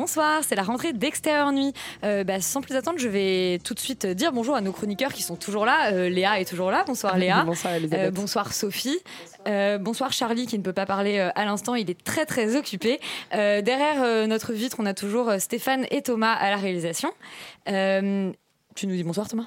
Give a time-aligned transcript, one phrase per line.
[0.00, 1.72] Bonsoir, c'est la rentrée d'Extérieur Nuit.
[2.04, 5.12] Euh, bah, sans plus attendre, je vais tout de suite dire bonjour à nos chroniqueurs
[5.12, 5.92] qui sont toujours là.
[5.92, 6.84] Euh, Léa est toujours là.
[6.86, 7.42] Bonsoir Léa.
[7.42, 8.98] Bonsoir, Euh, bonsoir Sophie.
[9.80, 13.00] Bonsoir Charlie qui ne peut pas parler à l'instant, il est très très occupé.
[13.32, 17.10] Derrière notre vitre, on a toujours Stéphane et Thomas à la réalisation.
[17.66, 19.46] Tu nous dis bonsoir Thomas?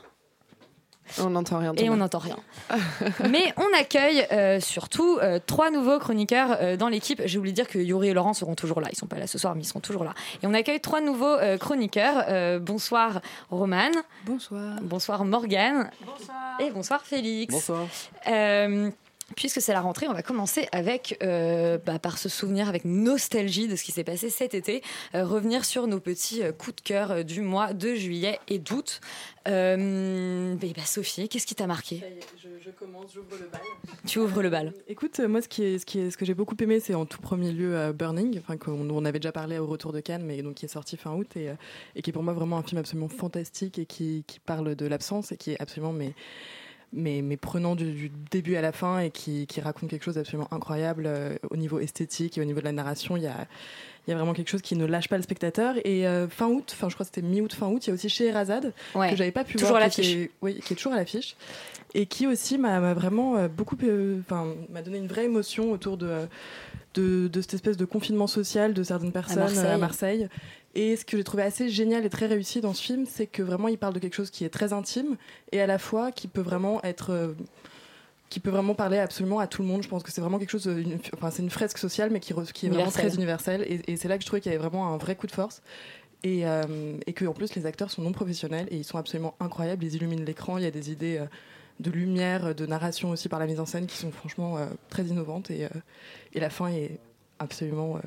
[1.19, 1.73] On n'entend rien.
[1.77, 2.37] et on n'entend rien.
[3.29, 7.21] Mais on accueille euh, surtout euh, trois nouveaux chroniqueurs euh, dans l'équipe.
[7.25, 8.87] J'ai oublié de dire que Yuri et Laurent seront toujours là.
[8.91, 10.13] Ils sont pas là ce soir, mais ils seront toujours là.
[10.41, 12.25] Et on accueille trois nouveaux euh, chroniqueurs.
[12.29, 13.93] Euh, bonsoir Romane.
[14.25, 14.75] Bonsoir.
[14.81, 15.89] Bonsoir Morgane.
[16.59, 17.53] Et bonsoir Félix.
[17.53, 17.87] Bonsoir.
[19.35, 23.67] Puisque c'est la rentrée, on va commencer avec, euh, bah, par se souvenir avec nostalgie
[23.67, 24.81] de ce qui s'est passé cet été,
[25.15, 28.59] euh, revenir sur nos petits euh, coups de cœur euh, du mois de juillet et
[28.59, 29.01] d'août.
[29.47, 32.03] Euh, bah, bah, Sophie, qu'est-ce qui t'a marqué?
[32.37, 33.61] Je, je commence, j'ouvre le bal.
[34.05, 34.73] Tu ouvres le bal.
[34.87, 37.05] Écoute, moi, ce, qui est, ce, qui est, ce que j'ai beaucoup aimé, c'est en
[37.05, 40.23] tout premier lieu euh, Burning, enfin, qu'on on avait déjà parlé au retour de Cannes,
[40.23, 41.49] mais donc qui est sorti fin août et,
[41.95, 44.85] et qui est pour moi vraiment un film absolument fantastique et qui, qui parle de
[44.85, 46.13] l'absence et qui est absolument mais,
[46.93, 50.15] mais, mais prenant du, du début à la fin et qui, qui raconte quelque chose
[50.15, 53.15] d'absolument incroyable euh, au niveau esthétique et au niveau de la narration.
[53.17, 53.47] Il y a,
[54.07, 55.75] il y a vraiment quelque chose qui ne lâche pas le spectateur.
[55.85, 57.93] Et euh, fin août, enfin je crois que c'était mi-août, fin août, il y a
[57.93, 59.09] aussi Scheherazade Ouais.
[59.11, 60.15] que j'avais pas pu Toujours voir, à qui l'affiche.
[60.15, 61.35] est- oui, qui est toujours à l'affiche
[61.93, 63.75] et qui aussi m'a vraiment euh, beaucoup,
[64.21, 66.09] enfin m'a donné une vraie émotion autour de,
[66.95, 69.67] de de cette espèce de confinement social de certaines personnes Marseille.
[69.71, 70.29] à Marseille.
[70.75, 73.41] Et ce que j'ai trouvé assez génial et très réussi dans ce film, c'est que
[73.43, 75.17] vraiment il parle de quelque chose qui est très intime
[75.51, 77.33] et à la fois qui peut vraiment être euh,
[78.29, 79.83] qui peut vraiment parler absolument à tout le monde.
[79.83, 82.31] Je pense que c'est vraiment quelque chose, une- enfin c'est une fresque sociale, mais qui,
[82.31, 83.07] est vraiment Universelle.
[83.07, 83.61] très universelle.
[83.67, 85.33] Et, et c'est là que je trouvais qu'il y avait vraiment un vrai coup de
[85.33, 85.61] force.
[86.23, 86.63] Et, euh,
[87.07, 89.83] et que en plus les acteurs sont non professionnels et ils sont absolument incroyables.
[89.83, 90.57] Ils illuminent l'écran.
[90.57, 91.25] Il y a des idées euh,
[91.81, 95.03] de lumière, de narration aussi par la mise en scène qui sont franchement euh, très
[95.03, 95.51] innovantes.
[95.51, 95.67] Et,
[96.33, 96.99] et la fin est
[97.39, 97.99] absolument.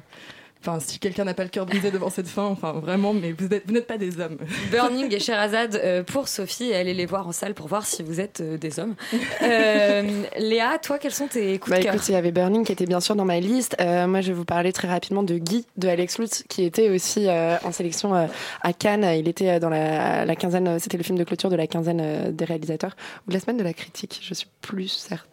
[0.66, 3.47] Enfin, si quelqu'un n'a pas le cœur brisé devant cette fin, enfin vraiment, mais vous
[3.52, 4.38] êtes- vous n'êtes pas des hommes.
[4.70, 6.70] Burning et Sherazade euh, pour Sophie.
[6.70, 8.94] et Allez les voir en salle pour voir si vous êtes euh, des hommes.
[9.42, 12.64] Euh, Léa, toi, quels sont tes coups Bah de cœur écoute, il y avait Burning
[12.64, 13.76] qui était bien sûr dans ma liste.
[13.80, 16.88] Euh, moi, je vais vous parler très rapidement de Guy de Alex Lutz, qui était
[16.91, 18.26] aussi euh, en sélection euh,
[18.62, 19.04] à Cannes.
[19.19, 22.00] Il était euh, dans la, la quinzaine, c'était le film de clôture de la quinzaine
[22.02, 22.96] euh, des réalisateurs
[23.26, 24.20] ou de la semaine de la critique.
[24.22, 25.28] Je suis plus certaine.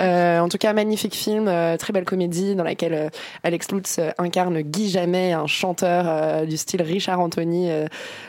[0.00, 3.08] Euh, en tout cas, magnifique film, euh, très belle comédie dans laquelle euh,
[3.42, 7.70] Alex Lutz incarne Guy Jamais, un chanteur du style Richard Anthony,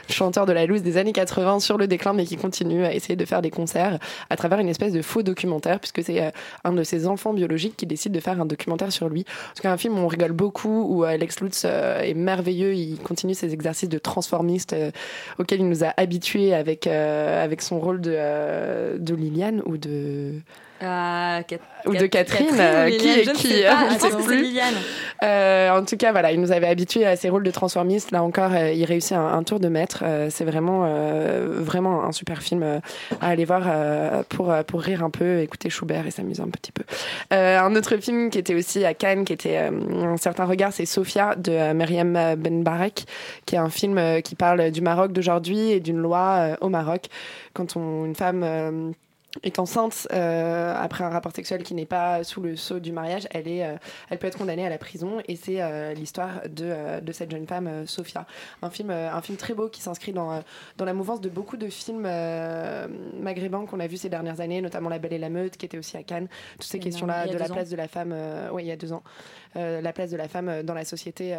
[0.10, 3.16] chanteur de la loose des années 80 sur le déclin, mais qui continue à essayer
[3.16, 6.32] de faire des concerts à travers une espèce de faux documentaire, puisque c'est
[6.64, 9.26] un de ses enfants biologiques qui décide de faire un documentaire sur lui.
[9.52, 12.98] En tout cas, un film où on rigole beaucoup, où Alex Lutz est merveilleux, il
[13.00, 14.76] continue ses exercices de transformiste
[15.40, 20.42] auxquels il nous a habitués avec, avec son rôle de Liliane ou de,
[20.80, 24.00] Cat- ou de Cat- Catherine, euh, Liliane, qui est je ne qui, sais ne Je
[24.18, 24.42] c'est plus.
[24.42, 24.74] Liliane.
[25.24, 28.12] Euh, en tout cas, voilà, il nous avait habitués à ces rôles de transformiste.
[28.12, 30.04] Là encore, euh, il réussit un, un tour de maître.
[30.06, 32.80] Euh, c'est vraiment, euh, vraiment un super film euh,
[33.22, 36.50] à aller voir euh, pour, euh, pour rire un peu, écouter Schubert et s'amuser un
[36.50, 36.84] petit peu.
[37.34, 40.74] Euh, un autre film qui était aussi à Cannes, qui était euh, un certain regard,
[40.74, 43.06] c'est Sophia de euh, Myriam Benbarek,
[43.46, 46.70] qui est un film euh, qui parle du Maroc d'aujourd'hui et d'une loi euh, au
[46.70, 47.06] Maroc
[47.54, 48.92] quand on, une femme euh,
[49.44, 53.28] est enceinte euh, après un rapport sexuel qui n'est pas sous le sceau du mariage,
[53.32, 53.76] elle, est, euh,
[54.10, 55.22] elle peut être condamnée à la prison.
[55.28, 58.26] Et c'est euh, l'histoire de, de cette jeune femme, Sophia.
[58.62, 60.42] Un film, un film très beau qui s'inscrit dans,
[60.78, 62.08] dans la mouvance de beaucoup de films
[63.22, 65.78] maghrébins qu'on a vus ces dernières années, notamment La Belle et la Meute, qui était
[65.78, 66.28] aussi à Cannes.
[66.54, 67.54] Toutes ces questions-là de la ans.
[67.54, 68.16] place de la femme,
[68.52, 69.04] ouais, il y a deux ans,
[69.56, 71.36] la place de la femme dans la société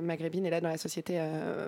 [0.00, 1.20] maghrébine et là dans la société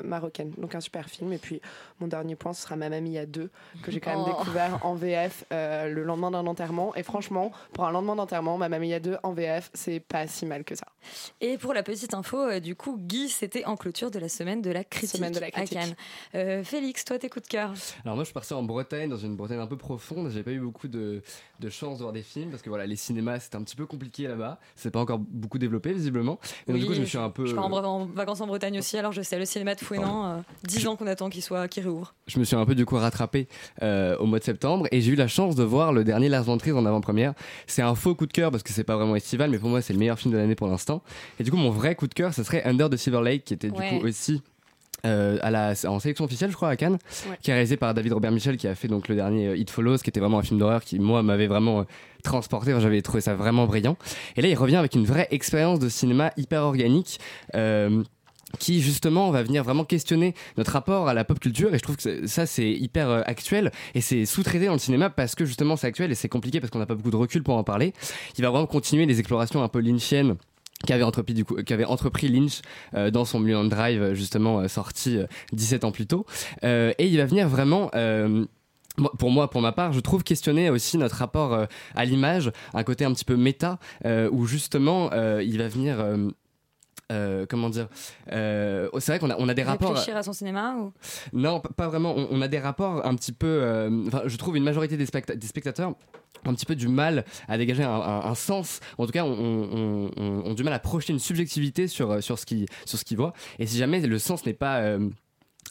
[0.02, 0.52] marocaine.
[0.58, 1.32] Donc un super film.
[1.32, 1.60] Et puis
[2.00, 3.50] mon dernier point, ce sera Ma mamie à deux,
[3.82, 4.38] que j'ai quand même Oh.
[4.38, 6.94] découvert en VF VF euh, le lendemain d'un enterrement.
[6.94, 10.64] Et franchement, pour un lendemain d'enterrement, Mamma Mia 2 en VF, c'est pas si mal
[10.64, 10.86] que ça.
[11.40, 14.62] Et pour la petite info, euh, du coup, Guy, c'était en clôture de la semaine
[14.62, 15.64] de la critique, Semaine de la à.
[15.66, 15.94] Cannes.
[16.34, 17.72] Euh, Félix, toi, tes coups de cœur?
[18.04, 20.50] Alors moi je suis parti en Bretagne, dans une Bretagne un peu profonde, j'ai pas
[20.50, 21.22] eu beaucoup de,
[21.60, 23.86] de chance de voir des films parce que voilà les cinémas c'était un petit peu
[23.86, 26.38] compliqué là-bas, c'est pas encore beaucoup développé visiblement.
[26.66, 28.78] Et donc, du coup je me suis un peu, Je pars en, vacances en Bretagne
[28.78, 31.68] aussi, alors je sais, le cinéma de Fouenan, euh, 10 ans qu'on attend qu'il soit,
[31.68, 32.14] qu'il réouvre.
[32.26, 33.48] je me suis un peu du coup rattrapé
[33.82, 36.44] euh, au mois de septembre et j'ai eu la chance de voir le dernier Lars
[36.44, 37.34] von Trier en avant-première.
[37.66, 39.82] C'est un faux coup de cœur parce que c'est pas vraiment estival, mais pour moi
[39.82, 41.02] c'est le meilleur film de l'année pour l'instant.
[41.40, 43.54] Et du coup mon vrai coup de cœur ce serait Under the Silver Lake qui
[43.54, 43.98] était du Ouais.
[44.00, 44.40] coup aussi
[45.06, 46.96] euh, à la, en sélection officielle, je crois, à Cannes,
[47.28, 47.36] Ouais.
[47.42, 49.68] qui est réalisé par David Robert Michel, qui a fait donc le dernier euh, It
[49.68, 51.84] Follows, qui était vraiment un film d'horreur qui, moi, m'avait vraiment euh,
[52.22, 52.72] transporté.
[52.72, 53.98] Enfin, J'avais trouvé ça vraiment brillant.
[54.36, 57.20] Et là, il revient avec une vraie expérience de cinéma hyper organique.
[58.58, 61.74] Qui justement va venir vraiment questionner notre rapport à la pop culture.
[61.74, 63.72] Et je trouve que ça c'est hyper euh, actuel.
[63.94, 66.70] Et c'est sous-traité dans le cinéma parce que justement c'est actuel et c'est compliqué parce
[66.70, 67.92] qu'on n'a pas beaucoup de recul pour en parler.
[68.38, 70.36] Il va vraiment continuer les explorations un peu lynchiennes
[70.84, 72.62] qu'avait entrepris Lynch
[72.94, 76.26] euh, dans son Mulholland Drive euh, justement sorti euh, 17 ans plus tôt.
[76.62, 77.90] Et il va venir vraiment
[79.18, 81.66] pour moi, pour ma part, je trouve questionner aussi notre rapport
[81.96, 83.78] à l'image, un côté un petit peu méta,
[84.30, 85.10] où justement
[85.40, 85.96] il va venir,
[87.12, 87.88] euh, comment dire,
[88.32, 89.90] euh, c'est vrai qu'on a, on a des rapports.
[89.90, 90.92] Réfléchir à son cinéma ou...
[91.32, 92.14] Non, pas vraiment.
[92.16, 93.46] On, on a des rapports un petit peu.
[93.46, 93.90] euh,
[94.26, 97.56] je trouve une majorité des, specta- des spectateurs ont un petit peu du mal à
[97.56, 98.80] dégager un, un- un sens.
[98.98, 102.66] En tout cas, on, on- du mal à projeter une subjectivité sur sur ce qui
[102.84, 103.32] sur ce qu'ils voient.
[103.58, 105.08] Et si jamais le sens n'est pas euh,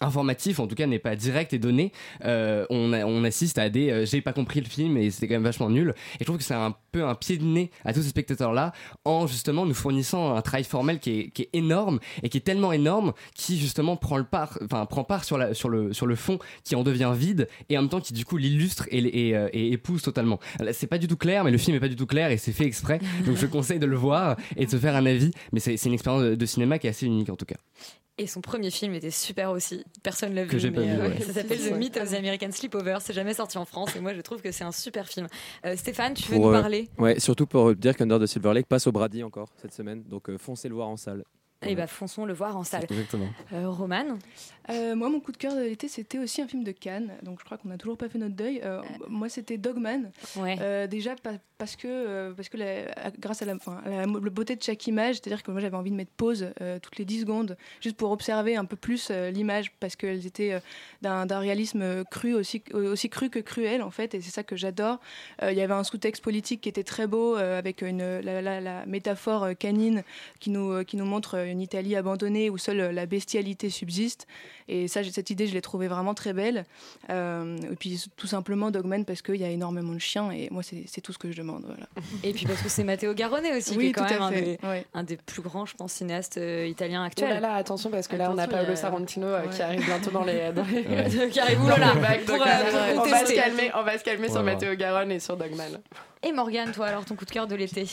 [0.01, 1.91] informatif, en tout cas n'est pas direct et donné,
[2.25, 5.27] euh, on, a- on assiste à des euh, j'ai pas compris le film et c'était
[5.27, 5.93] quand même vachement nul.
[6.15, 8.73] Et je trouve que c'est un peu un pied de nez à tous ces spectateurs-là
[9.05, 12.41] en justement nous fournissant un travail formel qui est, qui est énorme et qui est
[12.41, 16.05] tellement énorme qui justement prend le part, enfin prend part sur, la, sur, le, sur
[16.07, 19.29] le fond qui en devient vide et en même temps qui du coup l'illustre et,
[19.29, 20.39] et, euh, et épouse totalement.
[20.71, 22.51] C'est pas du tout clair, mais le film est pas du tout clair et c'est
[22.51, 22.99] fait exprès.
[23.25, 25.31] Donc je conseille de le voir et de se faire un avis.
[25.51, 27.55] Mais c'est c'est une expérience de, de cinéma qui est assez unique en tout cas.
[28.19, 29.83] Et son premier film était super aussi.
[30.03, 30.49] Personne l'a vu.
[30.49, 31.21] Que j'ai pas mais, vu, euh, ouais.
[31.25, 31.75] Ça s'appelle The.
[31.75, 32.97] Myth of the American Sleepover.
[33.01, 35.27] C'est jamais sorti en France et moi je trouve que c'est un super film.
[35.65, 36.89] Euh, Stéphane, tu veux Pour, nous euh, parler?
[36.99, 40.29] Ouais, surtout pour dire qu'Under the Silver Lake passe au Brady encore cette semaine, donc
[40.29, 41.23] euh, foncez le voir en salle.
[41.67, 42.83] Eh bah fonçons le voir en salle.
[42.89, 43.27] Exactement.
[43.53, 44.17] Euh, Roman
[44.69, 47.11] Euh, moi, mon coup de cœur de l'été, c'était aussi un film de Cannes.
[47.21, 48.61] Donc, je crois qu'on n'a toujours pas fait notre deuil.
[48.63, 50.09] Euh, moi, c'était Dogman.
[50.37, 50.55] Ouais.
[50.61, 54.05] Euh, déjà pa- parce que, euh, parce que la- grâce à la, enfin, à la
[54.07, 57.03] beauté de chaque image, c'est-à-dire que moi j'avais envie de mettre pause euh, toutes les
[57.05, 60.59] 10 secondes, juste pour observer un peu plus euh, l'image, parce qu'elles étaient euh,
[61.01, 64.99] d'un réalisme cru, aussi, aussi cru que cruel en fait, et c'est ça que j'adore.
[65.41, 68.41] Euh, Il y avait un sous-texte politique qui était très beau, euh, avec une, la,
[68.41, 70.03] la- la métaphore euh, canine
[70.39, 74.27] qui nous, euh, qui nous montre une Italie abandonnée où seule la bestialité subsiste.
[74.67, 76.65] Et ça, cette idée, je l'ai trouvée vraiment très belle.
[77.09, 80.63] Euh, et puis tout simplement Dogman parce qu'il y a énormément de chiens et moi,
[80.63, 81.63] c'est tout ce que je demande.
[81.65, 81.87] Voilà.
[82.23, 84.21] Et puis parce que c'est Matteo Garrone aussi, Oui, qui est quand tout à même
[84.23, 84.85] un fait, des, ouais.
[84.93, 87.29] un des plus grands, je pense, cinéastes euh, italiens Oh actuels.
[87.29, 90.11] là là, attention parce que là on a Paolo a- Sorrentino euh, qui arrive bientôt
[90.11, 90.51] dans les.
[90.53, 90.81] Dans les...
[90.87, 91.29] Ouais.
[91.31, 91.93] Qui arrive, dans oulala,
[92.25, 92.45] pour, pour
[93.05, 94.43] on va se calmer, on va se calmer sur.
[94.43, 95.79] Matteo Garonne et sur Dogman.
[96.25, 97.85] Et Morgane, toi alors ton coup de cœur de l'été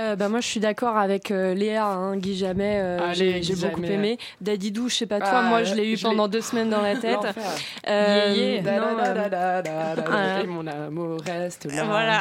[0.00, 2.80] Euh, bah, moi, je suis d'accord avec euh, Léa, hein, Guy Jamais.
[2.82, 3.94] euh, Allez, j'ai beaucoup Jamais.
[3.94, 4.18] aimé.
[4.40, 6.82] Daddy Dou, je sais pas toi, Ah, moi, je l'ai eu pendant deux semaines dans
[6.82, 7.18] la tête.
[7.86, 8.24] Ah.
[10.42, 11.84] Et mon amour reste là.
[11.84, 12.20] Voilà.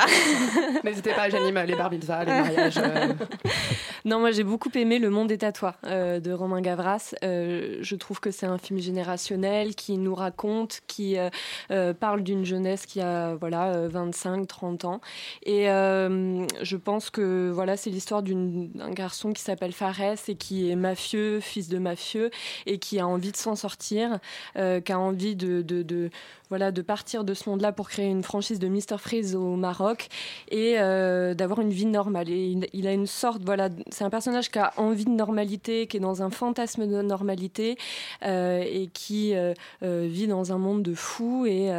[0.83, 2.77] N'hésitez pas, j'anime les bar mitzvahs, les mariages.
[2.77, 3.13] euh,
[4.05, 7.13] Non, moi j'ai beaucoup aimé Le Monde est à toi euh, de Romain Gavras.
[7.23, 11.17] Euh, je trouve que c'est un film générationnel qui nous raconte, qui
[11.99, 15.01] parle d'une jeunesse qui a voilà 25-30 ans.
[15.47, 20.69] Et euh, je pense que voilà c'est l'histoire d'un garçon qui s'appelle Fares et qui
[20.69, 22.31] est mafieux, fils de mafieux,
[22.65, 24.19] et qui a envie de s'en sortir,
[24.57, 26.09] euh, qui a envie de,
[26.49, 28.97] voilà, de partir de ce monde-là pour créer une franchise de Mr.
[28.97, 30.07] Freeze au Maroc
[30.49, 32.29] et euh, d'avoir une vie normale.
[32.29, 35.97] Et il, a une sorte, voilà, c'est un personnage qui a envie de normalité, qui
[35.97, 37.77] est dans un fantasme de normalité
[38.23, 41.45] euh, et qui euh, vit dans un monde de fous.
[41.45, 41.71] Et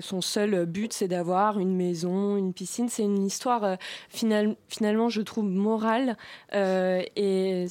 [0.00, 2.88] son seul but, c'est d'avoir une maison, une piscine.
[2.88, 3.76] C'est une histoire
[4.08, 6.16] final- finalement, je trouve, morale
[6.52, 7.66] et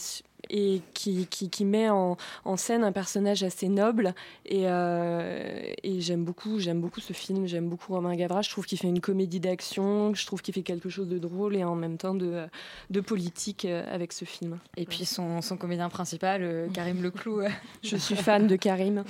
[0.50, 4.13] et qui, qui, qui met en, en scène un personnage assez noble
[4.46, 8.66] et, euh, et j'aime beaucoup j'aime beaucoup ce film j'aime beaucoup Romain Gavras je trouve
[8.66, 11.75] qu'il fait une comédie d'action je trouve qu'il fait quelque chose de drôle et en
[11.75, 12.46] même temps de,
[12.89, 17.42] de politique euh, avec ce film Et puis son, son comédien principal, euh, Karim Leclou.
[17.84, 19.04] je suis fan de Karim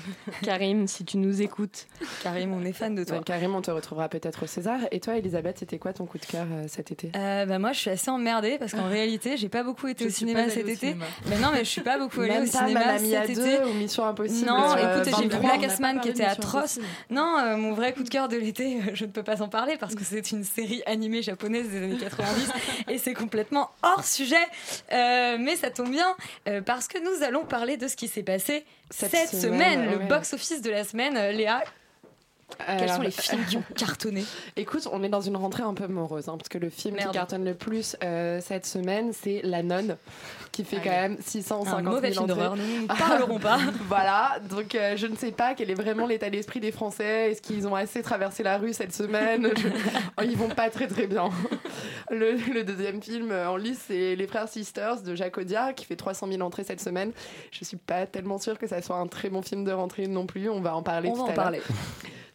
[0.44, 1.88] Karim si tu nous écoutes
[2.24, 3.18] Karim, on est fan de toi.
[3.18, 4.80] ouais, Karim, on te retrouvera peut-être au César.
[4.92, 7.12] Et toi, Elisabeth, c'était quoi ton coup de cœur cet été?
[7.16, 10.10] Euh, bah moi je suis assez emmerdée parce qu'en réalité j'ai pas beaucoup été Je
[10.10, 10.76] au cinéma cet été.
[10.76, 11.06] cinéma.
[11.30, 13.42] Mais non mais je suis pas beaucoup allée Même au pas cinéma Mamma cet 2
[13.46, 13.64] été.
[13.64, 15.40] ou Mission Impossible Non, euh, écoute, j'ai vu 23.
[15.40, 16.80] Black Assman qui était atroce.
[17.10, 19.50] Non, euh, mon vrai coup de cœur de l'été, euh, je ne peux pas en
[19.50, 22.50] parler parce que c'est une série animée japonaise des années 90
[22.88, 24.36] et c'est complètement hors sujet.
[24.94, 26.16] Euh, mais ça tombe bien
[26.66, 29.42] parce que nous allons parler de ce qui s'est passé cette, Cette semaine,
[29.82, 30.06] semaine, le ouais.
[30.08, 31.16] box-office de la semaine.
[31.36, 31.62] Léa,
[32.66, 34.24] quels Alors, sont les films qui ont cartonné?
[34.56, 37.10] Écoute, on est dans une rentrée un peu morose, hein, parce que le film Merde.
[37.10, 39.98] qui cartonne le plus euh, cette semaine, c'est La Nonne,
[40.58, 42.36] qui fait quand même 650 Un 000 mauvais film entrées.
[42.36, 43.60] d'horreur, nous ne parlerons pas.
[43.88, 47.32] voilà, donc euh, je ne sais pas quel est vraiment l'état d'esprit des Français.
[47.32, 49.50] Est-ce qu'ils ont assez traversé la rue cette semaine?
[49.56, 49.68] Je-
[50.20, 51.30] Oh, Ils vont pas très très bien.
[52.10, 55.86] Le, le deuxième film euh, en lice, c'est Les Frères Sisters de Jacques Audiard, qui
[55.86, 57.12] fait 300 000 entrées cette semaine.
[57.52, 60.26] Je suis pas tellement sûre que ça soit un très bon film de rentrée non
[60.26, 60.50] plus.
[60.50, 61.62] On va en parler On tout va en à parler.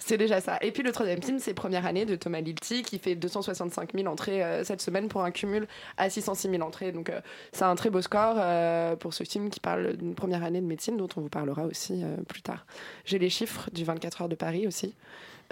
[0.05, 0.59] C'est déjà ça.
[0.63, 4.09] Et puis le troisième film, c'est Première année de Thomas Lilti, qui fait 265 000
[4.09, 6.91] entrées euh, cette semaine pour un cumul à 606 000 entrées.
[6.91, 7.21] Donc euh,
[7.53, 10.67] c'est un très beau score euh, pour ce film qui parle d'une première année de
[10.67, 12.67] médecine, dont on vous parlera aussi euh, plus tard.
[13.05, 14.95] J'ai les chiffres du 24 heures de Paris aussi.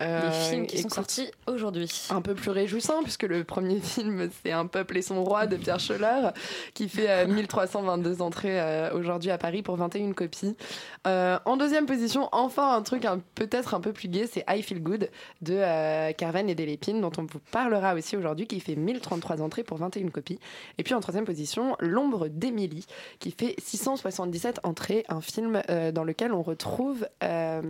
[0.01, 2.09] Euh, Les films qui sont écoute, sortis aujourd'hui.
[2.11, 5.57] un peu plus réjouissant puisque le premier film c'est Un peuple et son roi de
[5.57, 6.31] Pierre Scholler
[6.75, 10.57] qui fait euh, 1322 entrées euh, aujourd'hui à Paris pour 21 copies.
[11.07, 14.83] Euh, en deuxième position, enfin un truc peut-être un peu plus gai, c'est I Feel
[14.83, 15.11] Good
[15.43, 19.63] de euh, Carven et Delépine dont on vous parlera aussi aujourd'hui qui fait 1033 entrées
[19.65, 20.39] pour 21 copies.
[20.79, 22.87] Et puis en troisième position, L'ombre d'Émilie
[23.19, 27.61] qui fait 677 entrées, un film euh, dans lequel on retrouve euh,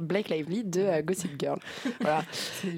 [0.00, 1.58] Blake Lively de euh, Gossip Girl.
[2.00, 2.22] Voilà.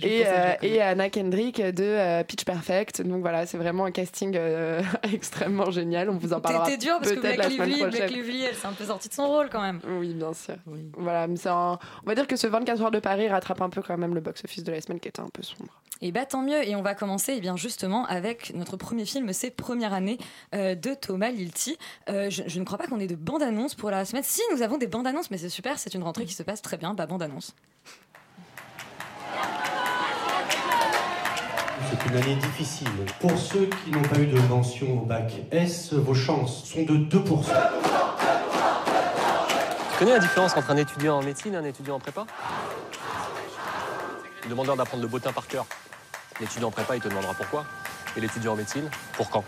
[0.03, 3.03] et, euh, et Anna Kendrick de euh, Pitch Perfect.
[3.03, 4.81] Donc voilà, c'est vraiment un casting euh,
[5.13, 6.11] extrêmement génial.
[6.11, 8.17] On vous en parlera T'es dur parce que peut-être Black la semaine Lively, Black prochaine.
[8.17, 9.81] Lively, elle s'est un peu sortie de son rôle quand même.
[9.99, 10.55] Oui, bien sûr.
[10.97, 13.71] Voilà, mais c'est un- on va dire que ce 24 heures de Paris rattrape un
[13.71, 15.83] peu quand même le box-office de la semaine qui était un peu sombre.
[16.01, 16.63] Et bah tant mieux.
[16.69, 20.19] Et on va commencer eh bien justement avec notre premier film, c'est Première année
[20.55, 21.77] euh, de Thomas Lilti.
[22.09, 24.23] Euh, je, je ne crois pas qu'on ait de bande-annonce pour la semaine.
[24.23, 25.77] Si, nous avons des bandes-annonces, mais c'est super.
[25.79, 26.95] C'est une rentrée qui se passe très bien.
[26.95, 27.55] Bah bande-annonce.
[31.91, 32.89] C'est une année difficile.
[33.19, 36.97] Pour ceux qui n'ont pas eu de mention au bac S, vos chances sont de
[36.97, 37.09] 2%.
[39.91, 42.27] Tu connais la différence entre un étudiant en médecine et un étudiant en prépa?
[44.45, 45.65] Le demandeur d'apprendre le bottin par cœur.
[46.41, 47.65] L'étudiant en prépa, il te demandera pourquoi.
[48.17, 49.45] Et l'étudiant en médecine, pour quand?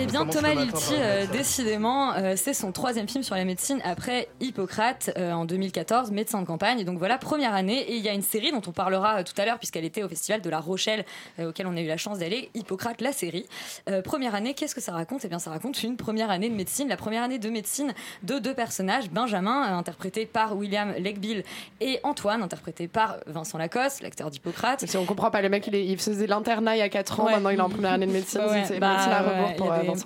[0.00, 4.28] Eh bien, Thomas Lilti, euh, décidément, euh, c'est son troisième film sur la médecine après
[4.40, 6.78] Hippocrate euh, en 2014, médecin de campagne.
[6.78, 7.78] Et donc voilà, première année.
[7.80, 10.02] Et il y a une série dont on parlera euh, tout à l'heure, puisqu'elle était
[10.04, 11.04] au festival de La Rochelle,
[11.40, 12.48] euh, auquel on a eu la chance d'aller.
[12.54, 13.46] Hippocrate, la série.
[13.90, 15.24] Euh, première année, qu'est-ce que ça raconte?
[15.24, 16.88] Eh bien, ça raconte une première année de médecine.
[16.88, 21.42] La première année de médecine de deux personnages Benjamin, euh, interprété par William Legbill,
[21.80, 24.86] et Antoine, interprété par Vincent Lacoste, l'acteur d'Hippocrate.
[24.86, 27.20] Si on comprend pas, le mec il, est- il faisait l'internat il y a 4
[27.20, 27.32] ans, Ouais.
[27.32, 28.40] maintenant il est en première année de médecine.
[28.48, 29.98] Ouais, c'est bah, médecine à ouais, pour bon,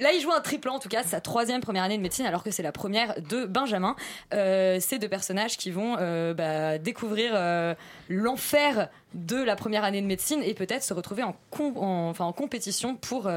[0.00, 2.42] là, il joue un triplan, en tout cas, sa troisième première année de médecine, alors
[2.42, 3.96] que c'est la première de Benjamin.
[4.34, 7.74] Euh, ces deux personnages qui vont euh, bah, découvrir euh,
[8.08, 12.24] l'enfer de la première année de médecine et peut-être se retrouver en, com- en- enfin,
[12.24, 13.28] en compétition pour.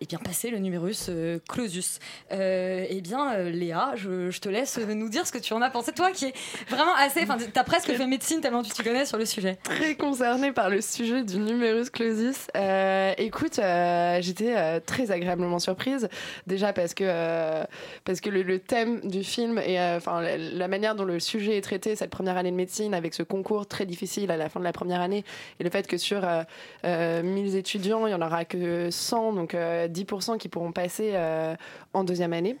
[0.00, 1.98] Eh bien, passer le numerus euh, clausus.
[2.32, 5.62] Euh, eh bien, euh, Léa, je, je te laisse nous dire ce que tu en
[5.62, 5.92] as pensé.
[5.92, 6.34] Toi qui es
[6.68, 7.22] vraiment assez.
[7.22, 9.58] Enfin, t'as presque fait médecine tellement tu t'y connais sur le sujet.
[9.62, 12.46] très concernée par le sujet du numerus clausus.
[12.56, 16.08] Euh, écoute, euh, j'étais très agréablement surprise.
[16.46, 17.64] Déjà parce que,
[18.04, 21.56] parce que le, le thème du film et enfin la, la manière dont le sujet
[21.56, 24.60] est traité cette première année de médecine avec ce concours très difficile à la fin
[24.60, 25.24] de la première année
[25.60, 26.42] et le fait que sur euh,
[26.84, 29.54] euh, 1000 étudiants, il y en aura que 100, donc
[29.88, 31.54] 10% qui pourront passer euh,
[31.92, 32.56] en deuxième année.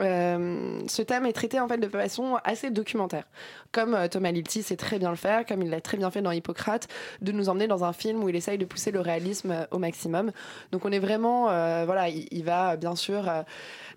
[0.00, 3.24] Euh, ce thème est traité en fait de façon assez documentaire,
[3.70, 6.20] comme euh, Thomas Lilti sait très bien le faire, comme il l'a très bien fait
[6.20, 6.88] dans Hippocrate,
[7.22, 9.78] de nous emmener dans un film où il essaye de pousser le réalisme euh, au
[9.78, 10.32] maximum.
[10.72, 11.44] Donc on est vraiment,
[11.84, 13.30] voilà, il, il va bien sûr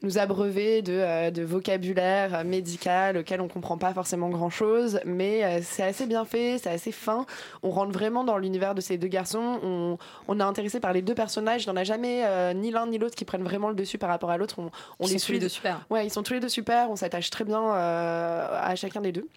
[0.03, 5.83] nous abreuver de, de vocabulaire médical auquel on comprend pas forcément grand chose, mais c'est
[5.83, 7.25] assez bien fait, c'est assez fin.
[7.63, 9.59] On rentre vraiment dans l'univers de ces deux garçons.
[9.63, 11.63] On, on est intéressé par les deux personnages.
[11.63, 14.09] Il n'y en a jamais ni l'un ni l'autre qui prennent vraiment le dessus par
[14.09, 14.59] rapport à l'autre.
[14.59, 15.85] On, on les suit deux super.
[15.89, 16.89] Ouais, ils sont tous les deux super.
[16.89, 19.27] On s'attache très bien euh, à chacun des deux.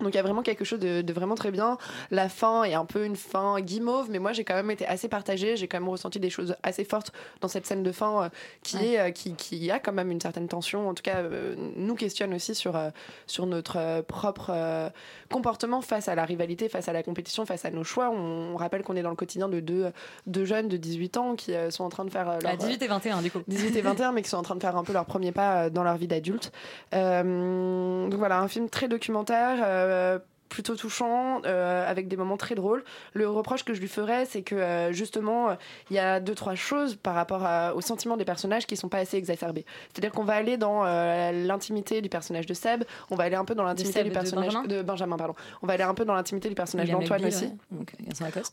[0.00, 1.76] Donc il y a vraiment quelque chose de, de vraiment très bien.
[2.10, 5.08] La fin est un peu une fin guimauve, mais moi j'ai quand même été assez
[5.08, 5.56] partagée.
[5.56, 8.28] J'ai quand même ressenti des choses assez fortes dans cette scène de fin euh,
[8.62, 8.86] qui, Ouais.
[8.92, 10.88] est, euh, qui, qui a quand même une certaine tension.
[10.88, 12.78] En tout cas, euh, nous questionne aussi sur,
[13.26, 14.90] sur notre propre
[15.30, 18.10] comportement face à la rivalité, face à la compétition, face à nos choix.
[18.10, 19.90] On, on rappelle qu'on est dans le quotidien de deux,
[20.26, 22.86] deux jeunes de 18 ans qui sont en train de faire leur, À 18 et
[22.86, 23.40] 21, du coup.
[23.48, 25.68] 18 et 21, mais qui sont en train de faire un peu leur premier pas
[25.70, 26.52] dans leur vie d'adulte.
[26.92, 29.56] Donc voilà, un film très documentaire.
[29.90, 30.18] Euh,
[30.48, 32.82] plutôt touchant, euh, avec des moments très drôles.
[33.12, 35.54] Le reproche que je lui ferais, c'est que euh, justement, euh,
[35.90, 38.88] il y a deux, trois choses par rapport à- au sentiment des personnages qui sont
[38.88, 39.64] pas assez exacerbés.
[39.92, 40.82] C'est-à-dire qu'on va aller dans
[41.30, 44.46] l'intimité du personnage de Seb, on va aller un peu dans l'intimité du de personnage
[44.54, 45.34] Benjamin de Benjamin, pardon.
[45.62, 47.44] On va aller un peu dans l'intimité du personnage d'Antoine aussi.
[47.44, 47.52] ouais.
[47.70, 47.92] Donc.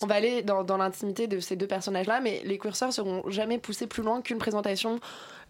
[0.03, 3.57] On va aller dans, dans l'intimité de ces deux personnages-là, mais les curseurs seront jamais
[3.57, 4.99] poussés plus loin qu'une présentation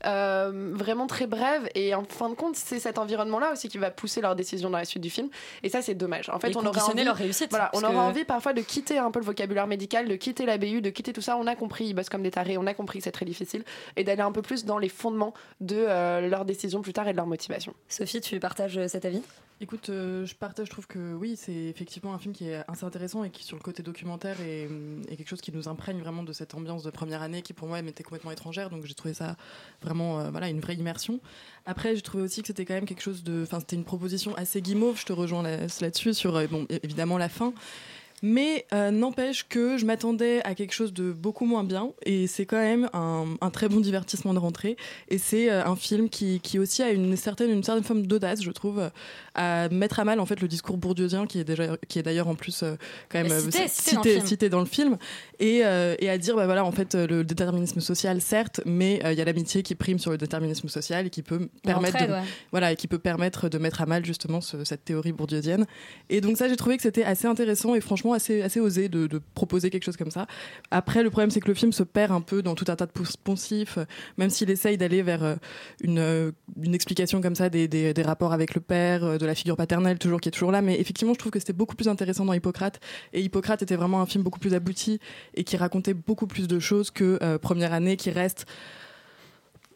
[0.06, 1.70] euh, vraiment très brève.
[1.76, 4.78] Et en fin de compte, c'est cet environnement-là aussi qui va pousser leurs décisions dans
[4.78, 5.30] la suite du film.
[5.64, 6.30] Et ça, c'est dommage.
[6.30, 8.62] En fait, Et on aurait envie, leur réussite, Voilà, on aura que- envie parfois de
[8.62, 11.38] quitter un peu le vocabulaire médical, de quitter la BU, de quitter tout ça.
[11.38, 13.64] On a compris, ils bossent comme des tarés, on a compris que c'est très difficile,
[13.96, 17.12] et d'aller un peu plus dans les fondements de euh, leurs décisions plus tard et
[17.12, 17.74] de leur motivation.
[17.90, 19.22] Sophie, tu partages cet avis?
[19.60, 22.84] Écoute, euh, je partage, je trouve que oui, c'est effectivement un film qui est assez
[22.84, 24.70] intéressant et qui, sur le côté documentaire, est,
[25.10, 27.82] quelque chose qui nous imprègne vraiment de cette ambiance de première année qui, pour moi,
[27.82, 28.70] m'était complètement étrangère.
[28.70, 29.36] Donc, j'ai trouvé ça
[29.82, 31.20] vraiment, euh, voilà, une vraie immersion.
[31.66, 33.42] Après, j'ai trouvé aussi que c'était quand même quelque chose de.
[33.42, 37.18] Enfin, c'était une proposition assez guimauve, je te rejoins là- là-dessus, sur, euh, bon, évidemment,
[37.18, 37.52] la fin.
[38.24, 42.48] Mais euh, n'empêche que je m'attendais à quelque chose de beaucoup moins bien et c'est
[42.48, 44.76] quand même un, un très bon divertissement de rentrée
[45.10, 48.42] et c'est euh, un film qui, qui aussi a une certaine, une certaine forme d'audace
[48.42, 48.90] je trouve euh,
[49.36, 52.28] à mettre à mal en fait le discours bourdieusien qui est déjà qui est d'ailleurs
[52.28, 52.76] en plus euh,
[53.10, 54.26] quand même cité- dans le cité, film.
[54.26, 54.98] cité dans le film
[55.40, 59.22] et, et à dire bah voilà en fait le déterminisme social certes mais il y
[59.22, 62.22] a l'amitié qui prime sur le déterminisme social et qui peut permettre de, ouais.
[62.50, 65.68] voilà et qui peut permettre de mettre à mal justement ce- cette théorie bourdieusienne
[66.10, 69.22] et donc ça j'ai trouvé que c'était assez intéressant et franchement assez assez osé de,
[69.34, 70.28] proposer quelque chose comme ça.
[70.72, 72.86] Après le problème c'est que le film se perd un peu dans tout un tas
[72.86, 73.86] de pon- poncifs euh,
[74.18, 75.36] même s'il essaye d'aller vers euh,
[75.82, 79.58] une, euh, une explication comme ça des, des, rapports avec le père de la figure
[79.58, 80.62] paternelle toujours qui est toujours là.
[80.62, 82.80] Mais effectivement je trouve que c'était beaucoup plus intéressant dans Hippocrate.
[83.14, 85.00] Et Hippocrate était vraiment un film beaucoup plus abouti
[85.34, 88.46] et qui racontait beaucoup plus de choses que Première année qui reste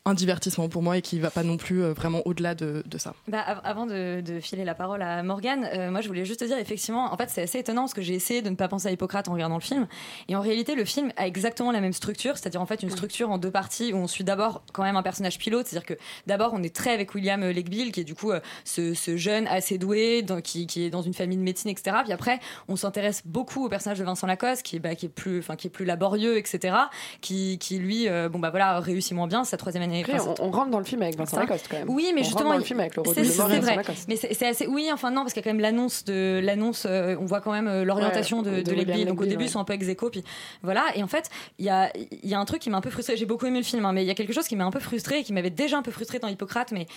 [0.05, 2.97] un divertissement pour moi et qui va pas non plus euh, vraiment au-delà de, de
[2.97, 3.13] ça.
[3.27, 6.39] Bah, av- avant de, de filer la parole à Morgane, euh, moi je voulais juste
[6.39, 8.67] te dire effectivement, en fait c'est assez étonnant parce que j'ai essayé de ne pas
[8.67, 9.87] penser à Hippocrate en regardant le film,
[10.27, 13.29] et en réalité le film a exactement la même structure, c'est-à-dire en fait une structure
[13.29, 16.51] en deux parties où on suit d'abord quand même un personnage pilote, c'est-à-dire que d'abord
[16.55, 19.77] on est très avec William Legbill qui est du coup euh, ce, ce jeune assez
[19.77, 21.97] doué dans- qui, qui est dans une famille de médecine etc.
[22.03, 25.09] Puis après on s'intéresse beaucoup au personnage de Vincent Lacoste qui est bah, qui est
[25.09, 26.75] plus, enfin qui est plus laborieux etc.
[27.21, 29.90] Qui, qui lui euh, bon bah voilà réussit moins bien sa troisième année.
[29.99, 31.37] Après, enfin, on, on rentre dans le film avec Vincent.
[31.39, 31.89] Lacoste quand même.
[31.89, 33.83] Oui, mais On justement, dans le il- film avec le c'est c'est vrai.
[34.07, 34.67] Mais c'est assez.
[34.67, 36.85] Oui, enfin non, parce qu'il y a quand même l'annonce de l'annonce.
[36.89, 39.05] euh, on voit quand même euh, l'orientation Ouais, de, de.
[39.05, 39.45] Donc au début, ouais.
[39.45, 40.23] ils sont un peu ex puis
[40.63, 40.85] voilà.
[40.95, 42.89] Et en fait, il y a il y a un truc qui m'a un peu
[42.89, 43.17] frustré.
[43.17, 44.71] J'ai beaucoup aimé le film, hein, mais il y a quelque chose qui m'a un
[44.71, 46.87] peu frustré et qui m'avait déjà un peu frustré dans Hippocrate, mais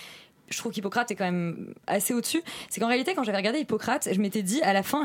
[0.49, 2.41] je trouve qu'Hippocrate est quand même assez au-dessus.
[2.69, 5.03] C'est qu'en réalité, quand j'avais regardé Hippocrate, je m'étais dit à la fin,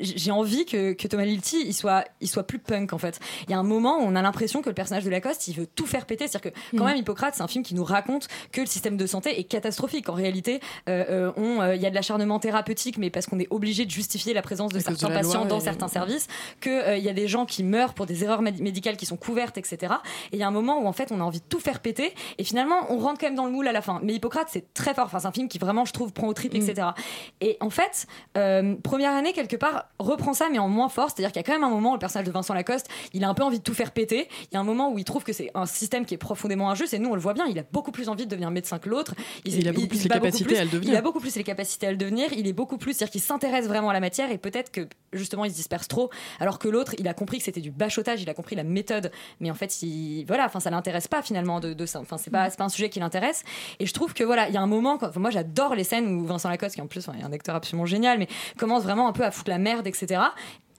[0.00, 3.18] j'ai envie que, que Thomas Lilty il soit, il soit plus punk en fait.
[3.46, 5.54] Il y a un moment où on a l'impression que le personnage de Lacoste, il
[5.54, 6.26] veut tout faire péter.
[6.28, 6.88] C'est-à-dire que quand Mm.
[6.88, 10.08] même, Hippocrate, c'est un film qui nous raconte que le système de santé est catastrophique.
[10.08, 13.48] En réalité, euh, euh, euh, il y a de l'acharnement thérapeutique, mais parce qu'on est
[13.50, 16.28] obligé de justifier la présence de À certains de patients dans et- certains services,
[16.60, 19.58] qu'il y a des gens qui meurent pour des erreurs méd- médicales qui sont couvertes,
[19.58, 19.94] etc.
[20.32, 21.80] Et il y a un moment où en fait, on a envie de tout faire
[21.80, 24.00] péter, et finalement, on rentre quand même dans le moule à la fin.
[24.02, 25.06] Mais Hippocrate, c'est très fort.
[25.06, 26.88] Enfin, c'est un film qui vraiment, je trouve, prend au trip, etc.
[27.40, 31.10] Et en fait, euh, première année quelque part reprend ça, mais en moins fort.
[31.10, 33.24] C'est-à-dire qu'il y a quand même un moment où le personnage de Vincent Lacoste, il
[33.24, 34.28] a un peu envie de tout faire péter.
[34.50, 36.70] Il y a un moment où il trouve que c'est un système qui est profondément
[36.70, 37.46] injuste, et nous, on le voit bien.
[37.46, 39.14] Il a beaucoup plus envie de devenir médecin que l'autre.
[39.44, 40.56] Il a beaucoup plus les capacités plus.
[40.56, 40.92] à le devenir.
[40.92, 42.32] Il a beaucoup plus les capacités à le devenir.
[42.32, 45.44] Il est beaucoup plus, c'est-à-dire qu'il s'intéresse vraiment à la matière, et peut-être que justement,
[45.44, 46.10] il se disperse trop.
[46.40, 48.22] Alors que l'autre, il a compris que c'était du bachotage.
[48.22, 51.60] Il a compris la méthode, mais en fait, il, voilà, enfin, ça l'intéresse pas finalement
[51.60, 52.00] de, de ça.
[52.00, 53.44] Enfin, c'est pas, c'est pas un sujet qui l'intéresse.
[53.78, 54.98] Et je trouve que voilà, il y a un moment.
[54.98, 57.54] Quand, enfin, moi, j'adore les scènes où Vincent Lacoste, qui en plus est un acteur
[57.54, 60.20] absolument génial, mais commence vraiment un peu à foutre la merde, etc.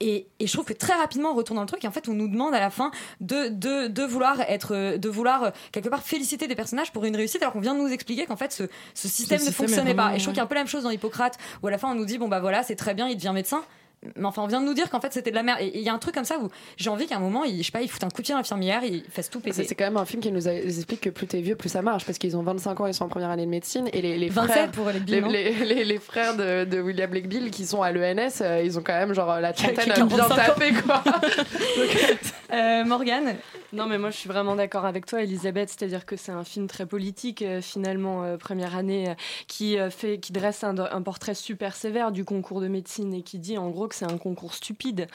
[0.00, 2.08] Et, et je trouve que très rapidement on retourne dans le truc et en fait
[2.08, 5.50] on nous demande à la fin de, de, de vouloir être euh, de vouloir euh,
[5.70, 8.36] quelque part féliciter des personnages pour une réussite alors qu'on vient de nous expliquer qu'en
[8.36, 10.48] fait ce, ce système ne système fonctionnait pas et je trouve qu'il y a un
[10.48, 12.40] peu la même chose dans Hippocrate où à la fin on nous dit bon bah
[12.40, 13.62] voilà c'est très bien il devient médecin
[14.16, 15.82] mais enfin on vient de nous dire qu'en fait c'était de la merde et il
[15.82, 17.72] y a un truc comme ça où j'ai envie qu'à un moment il, je sais
[17.72, 19.84] pas il fout un coup de pied à l'infirmière il fasse tout péter C'est quand
[19.84, 22.18] même un film qui nous a- explique que plus t'es vieux, plus ça marche, parce
[22.18, 24.50] qu'ils ont 25 ans, ils sont en première année de médecine, et les, les 27
[24.52, 28.40] frères, pour les, les, les- les frères de, de William Legbill qui sont à l'ENS,
[28.40, 30.36] euh, ils ont quand même genre la trentaine bien 25 ans.
[30.36, 31.02] tapé quoi.
[32.52, 33.34] Euh, Morgane
[33.74, 35.68] Non, mais moi je suis vraiment d'accord avec toi, Elisabeth.
[35.70, 39.14] C'est-à-dire que c'est un film très politique, euh, finalement, euh, première année, euh,
[39.48, 43.38] qui, fait, qui dresse un, un portrait super sévère du concours de médecine et qui
[43.38, 45.06] dit en gros que c'est un concours stupide.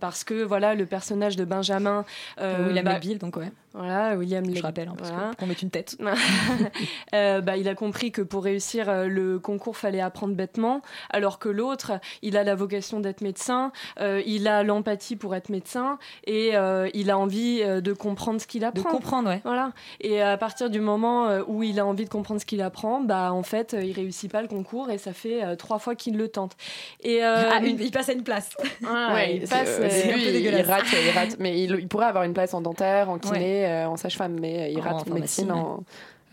[0.00, 2.04] parce que voilà, le personnage de Benjamin.
[2.38, 5.28] William bah, donc ouais Voilà, William je rappelle hein, parce que- voilà.
[5.30, 5.96] pour qu'on mette une tête
[7.12, 11.92] bah, il a compris que pour réussir le concours, fallait apprendre bêtement, alors que l'autre,
[12.22, 16.52] il a la vocation d'être médecin, il a l'empathie pour être médecin, et
[16.94, 18.90] il a envie de de comprendre ce qu'il apprend.
[18.90, 19.40] comprendre, ouais.
[19.44, 19.72] Voilà.
[20.00, 23.00] Et à partir du moment euh, où il a envie de comprendre ce qu'il apprend,
[23.00, 25.94] bah en fait, euh, il réussit pas le concours et ça fait euh, trois fois
[25.94, 26.52] qu'il le tente.
[27.00, 28.50] Et euh, Ah, il il passe à une place.
[28.86, 32.32] Ah, Ouais, il passe, euh, un rate, il rate, mais il, il pourrait avoir une
[32.34, 35.12] place en dentaire, en kiné, euh, en sage-femme, mais il En rate pharmacie,
[35.44, 35.84] médecine en,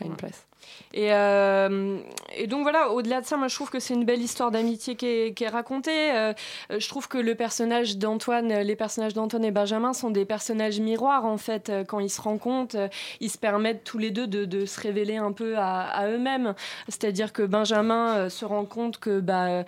[0.02, 0.47] à une place.
[0.94, 2.00] Et, euh,
[2.36, 4.96] et donc voilà, au-delà de ça, moi je trouve que c'est une belle histoire d'amitié
[4.96, 6.12] qui est, racontée.
[6.12, 6.34] Euh,
[6.76, 10.80] je trouve que le personnage d'Antoine, euh, les personnages d'Antoine et Benjamin sont des personnages
[10.80, 11.72] miroirs en fait.
[11.88, 15.58] Quand ils se rencontrent, ils se permettent tous les deux de, se révéler un peu
[15.58, 16.54] à, eux-mêmes.
[16.88, 19.64] C'est-à-dire que Benjamin se rend compte que bah,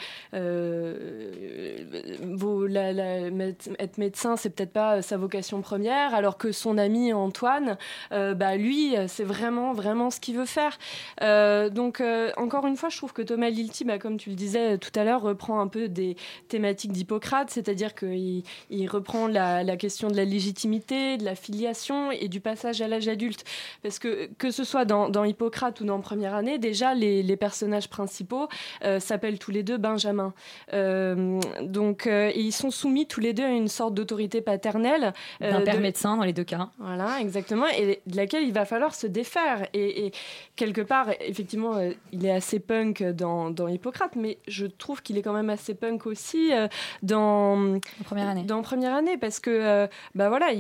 [3.79, 7.77] être médecin, c'est peut-être pas sa vocation première, alors que son ami Antoine,
[8.11, 10.77] bah, lui, c'est vraiment, vraiment ce qu'il veut faire.
[11.21, 14.35] Euh, donc, euh, encore une fois, je trouve que Thomas Lilti, bah, comme tu le
[14.35, 16.15] disais tout à l'heure, reprend un peu des
[16.47, 22.11] thématiques d'Hippocrate, c'est-à-dire qu'il il reprend la, la question de la légitimité, de la filiation
[22.11, 23.43] et du passage à l'âge adulte.
[23.83, 27.37] Parce que, que ce soit dans, dans Hippocrate ou dans Première année, déjà, les, les
[27.37, 28.47] personnages principaux
[28.83, 30.33] euh, s'appellent tous les deux Benjamin.
[30.73, 35.13] Euh, donc, euh, et ils sont soumis tous les deux à une sorte d'autorité paternelle.
[35.39, 36.69] D'un euh, père de- médecin dans les deux cas.
[36.79, 39.67] voilà, exactement, et de laquelle il va falloir se défaire.
[39.73, 40.11] Et, et
[40.55, 45.17] quelque part, effectivement, euh, il est assez punk dans, dans Hippocrate, mais je trouve qu'il
[45.17, 46.67] est quand même assez punk aussi euh,
[47.03, 48.43] dans première année.
[48.43, 50.59] Dans première année, parce que euh, bah voilà, il-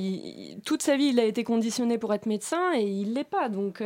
[0.53, 3.49] il- toute sa vie, il a été conditionné pour être médecin et il l'est pas.
[3.49, 3.83] Donc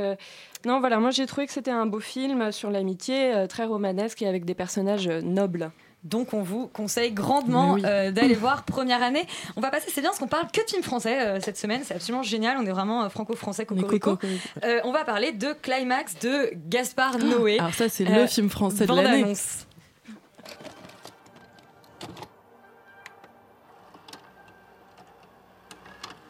[0.66, 4.28] non, voilà, moi j'ai trouvé que c'était un beau film sur l'amitié, très romanesque et
[4.28, 5.72] avec des personnages nobles.
[6.04, 7.82] Donc on vous conseille grandement oui.
[7.86, 9.26] euh, d'aller voir Première année.
[9.56, 11.82] On va passer, c'est bien parce qu'on parle que de films français euh, cette semaine,
[11.86, 14.18] c'est absolument génial, on est vraiment euh, franco-français, cocorico.
[14.64, 17.58] Euh, on va parler de Climax de Gaspard Noé.
[17.60, 19.22] Alors ça, c'est Euh, le film français de l'année.
[19.22, 19.66] bande-annonce.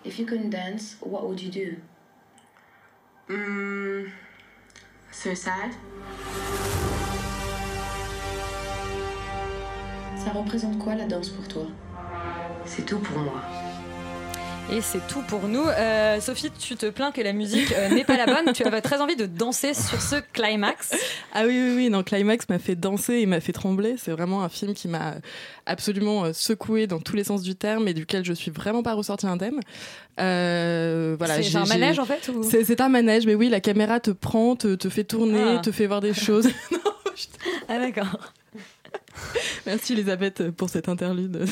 [0.05, 1.77] If you couldn't dance, what would you do?
[3.33, 4.11] Mm,
[5.11, 5.71] suicide?
[10.23, 11.63] Ça représente quoi la danse pour toi?
[12.65, 13.41] C'est tout pour moi.
[14.71, 15.65] Et c'est tout pour nous.
[15.67, 18.53] Euh, Sophie, tu te plains que la musique euh, n'est pas la bonne.
[18.53, 20.91] Tu avais très envie de danser sur ce climax.
[21.33, 23.95] Ah oui, oui, oui, non, Climax m'a fait danser et m'a fait trembler.
[23.97, 25.15] C'est vraiment un film qui m'a
[25.65, 28.93] absolument euh, secoué dans tous les sens du terme et duquel je suis vraiment pas
[28.93, 29.59] ressortie indemne.
[30.21, 33.59] Euh, voilà, C'est un manège, en fait, ou- C'est c'est un manège, mais oui, la
[33.59, 35.59] caméra te prend, te, te fait tourner, Ah.
[35.59, 36.47] te fait voir des choses.
[37.69, 38.33] Ah d'accord.
[39.65, 41.45] Merci Elisabeth pour cette interlude.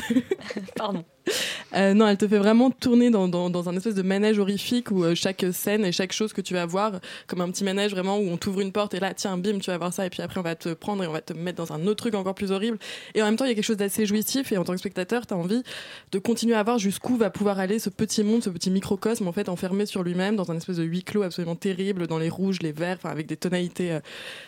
[0.75, 1.03] Pardon.
[1.73, 5.05] Euh, non, elle te fait vraiment tourner dans, dans, un espèce de manège horrifique où
[5.05, 8.17] euh, chaque scène et chaque chose que tu vas voir, comme un petit manège vraiment
[8.17, 10.21] où on t'ouvre une porte et là, tiens, bim, tu vas voir ça et puis
[10.21, 12.35] après on va te prendre et on va te mettre dans un autre truc encore
[12.35, 12.77] plus horrible.
[13.15, 14.79] Et en même temps, il y a quelque chose d'assez jouissif et en tant que
[14.79, 15.63] spectateur, tu as envie
[16.11, 19.31] de continuer à voir jusqu'où va pouvoir aller ce petit monde, ce petit microcosme en
[19.31, 22.61] fait enfermé sur lui-même dans un espèce de huis clos absolument terrible, dans les rouges,
[22.61, 23.99] les verts, avec des tonalités euh,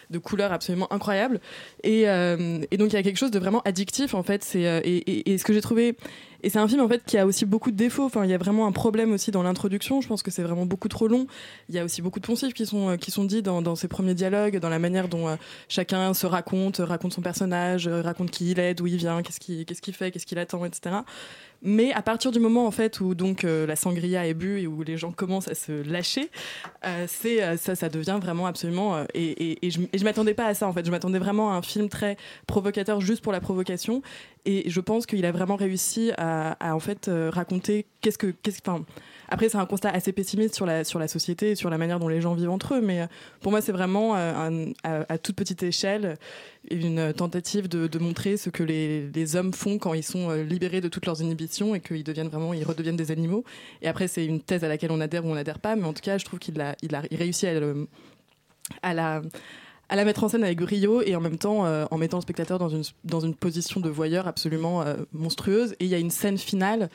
[0.09, 1.39] de couleurs absolument incroyables.
[1.83, 4.43] Et, donc il y a quelque chose de vraiment addictif en fait.
[4.55, 5.95] Et- et ce que j'ai trouvé
[6.43, 8.03] et c'est un film en fait qui a aussi beaucoup de défauts.
[8.03, 10.01] Enfin, il y a vraiment un problème aussi dans l'introduction.
[10.01, 11.25] Je pense que c'est vraiment beaucoup trop long.
[11.69, 13.87] Il y a aussi beaucoup de poncifs qui sont euh, qui sont dits dans, ces
[13.87, 15.35] premiers dialogues, dans la manière dont euh,
[15.69, 19.39] chacun se raconte, euh, raconte son personnage, raconte qui il est, d'où il vient, qu'est-ce
[19.39, 20.97] qu'il qu'est-ce qu'il fait, qu'est-ce qu'il attend, etc.
[21.63, 24.67] Mais à partir du moment en fait où donc euh, la sangria est bue et
[24.67, 26.29] où les gens commencent à se lâcher,
[26.85, 29.05] euh, c'est euh, ça, ça devient vraiment absolument.
[29.13, 30.85] et, et, je, et je m'attendais pas à ça en fait.
[30.85, 34.01] Je m'attendais vraiment à un film très provocateur juste pour la provocation.
[34.45, 38.61] Et je pense qu'il a vraiment réussi à, en fait raconter qu'est-ce que qu'est-ce
[39.33, 41.99] après c'est un constat assez pessimiste sur la sur la société et sur la manière
[41.99, 43.07] dont les gens vivent entre eux mais euh,
[43.41, 46.17] pour moi c'est vraiment euh, à, toute petite échelle
[46.69, 50.81] une tentative de, montrer ce que les, les hommes font quand ils sont euh, libérés
[50.81, 53.43] de toutes leurs inhibitions et qu'ils deviennent vraiment ils redeviennent des animaux
[53.81, 55.93] et après c'est une thèse à laquelle on adhère ou on n'adhère pas mais en
[55.93, 57.87] tout cas je trouve qu'il a il a il réussit à le-
[58.83, 59.23] à la
[59.89, 62.57] à la mettre en scène avec brio et en même temps en mettant le spectateur
[62.57, 65.73] dans une, dans une position de voyeur absolument monstrueuse.
[65.73, 66.89] Et il y a une scène finale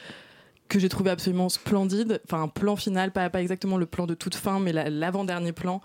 [0.69, 4.15] que j'ai trouvé absolument splendide, enfin un plan final, pas, pas exactement le plan de
[4.15, 5.81] toute fin, mais la- l'avant-dernier plan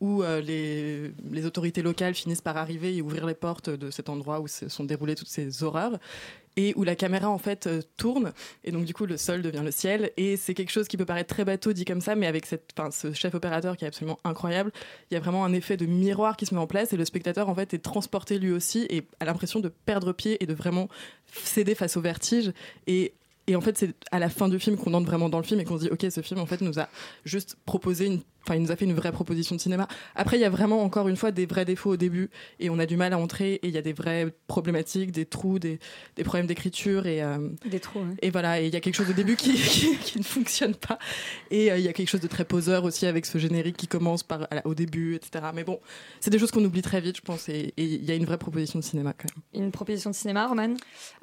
[0.00, 4.08] où euh, les, les autorités locales finissent par arriver et ouvrir les portes de cet
[4.08, 5.98] endroit où se sont déroulées toutes ces horreurs
[6.56, 8.32] et où la caméra en fait euh, tourne.
[8.62, 10.12] Et donc du coup le sol devient le ciel.
[10.16, 12.72] Et c'est quelque chose qui peut paraître très bateau dit comme ça mais avec cette,
[12.92, 14.70] ce chef opérateur qui est absolument incroyable
[15.10, 17.04] il y a vraiment un effet de miroir qui se met en place et le
[17.04, 20.54] spectateur en fait est transporté lui aussi et a l'impression de perdre pied et de
[20.54, 20.88] vraiment
[21.32, 22.52] céder face au vertige.
[22.86, 23.14] Et
[23.48, 25.58] et en fait, c'est à la fin du film qu'on entre vraiment dans le film
[25.58, 26.86] et qu'on se dit, ok, ce film en fait nous a
[27.24, 29.86] juste proposé une enfin, il nous a fait une vraie proposition de cinéma.
[30.14, 32.30] Après, il y a vraiment encore une fois des vrais défauts au début
[32.60, 35.26] et on a du mal à entrer et il y a des vraies problématiques, des
[35.26, 35.78] trous, des,
[36.16, 38.00] des problèmes d'écriture et euh, Des trous.
[38.00, 38.14] hein.
[38.22, 40.74] et voilà, et il y a quelque chose au début qui, qui, qui ne fonctionne
[40.74, 40.98] pas.
[41.50, 43.86] Et euh, il y a quelque chose de très poseur aussi avec ce générique qui
[43.86, 45.44] commence par, la- au début, etc.
[45.54, 45.78] Mais bon,
[46.20, 47.48] c'est des choses qu'on oublie très vite, je pense.
[47.48, 49.64] Et il y a une vraie proposition de cinéma quand même.
[49.66, 50.74] Une proposition de cinéma, Roman?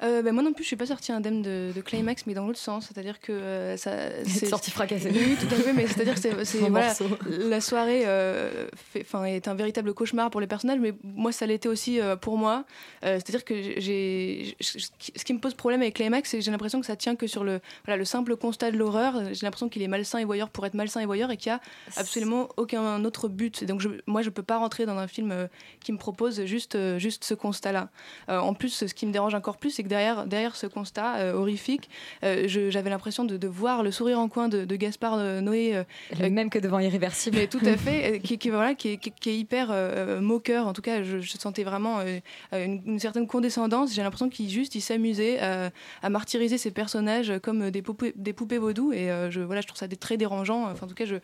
[0.02, 2.46] Euh, bah, moi non plus, je suis pas sortie indemne de, de Climax, mais dans
[2.46, 3.92] l'autre sens, c'est-à-dire que euh, ça.
[4.26, 5.10] C'est sorti fracassé.
[5.12, 6.94] Oui, tout à fait, mais c'est-à-dire que c'est, voilà.
[7.26, 11.68] la soirée euh, fait- est un véritable cauchemar pour les personnages, mais moi ça l'était
[11.68, 12.64] aussi euh, pour moi.
[13.04, 16.80] Euh, c'est-à-dire que j'ai, ce qui me pose problème avec Climax, c'est que j'ai l'impression
[16.80, 19.14] que ça tient que sur le, voilà, le simple constat de l'horreur.
[19.32, 21.54] J'ai l'impression qu'il est malsain et voyeur pour être malsain et voyeur et qu'il y
[21.54, 21.60] a
[21.96, 23.62] absolument aucun autre but.
[23.62, 25.48] Et donc je, moi je peux pas rentrer dans un film
[25.80, 27.90] qui me propose juste, juste ce constat-là.
[28.28, 31.88] En plus, ce qui me dérange encore plus, c'est que derrière, derrière ce constat horrifique,
[32.22, 35.82] j'avais l'impression de, de voir le sourire en coin de, de Gaspard Noé.
[36.18, 37.36] Le même que devant Irréversible.
[37.36, 40.66] mais tout à fait, qui, qui, voilà, qui, est, qui- qui est hyper euh, moqueur.
[40.66, 42.18] En tout cas, je, je sentais vraiment euh,
[42.52, 43.94] une, une certaine condescendance.
[43.94, 45.70] J'ai l'impression qu'il juste, il s'amusait à,
[46.02, 48.92] à martyriser ses personnages comme des poupées, des poupées vaudou.
[48.92, 50.64] Et euh, je, voilà, je trouve ça des- très dérangeant.
[50.70, 51.16] Enfin, en tout cas, je,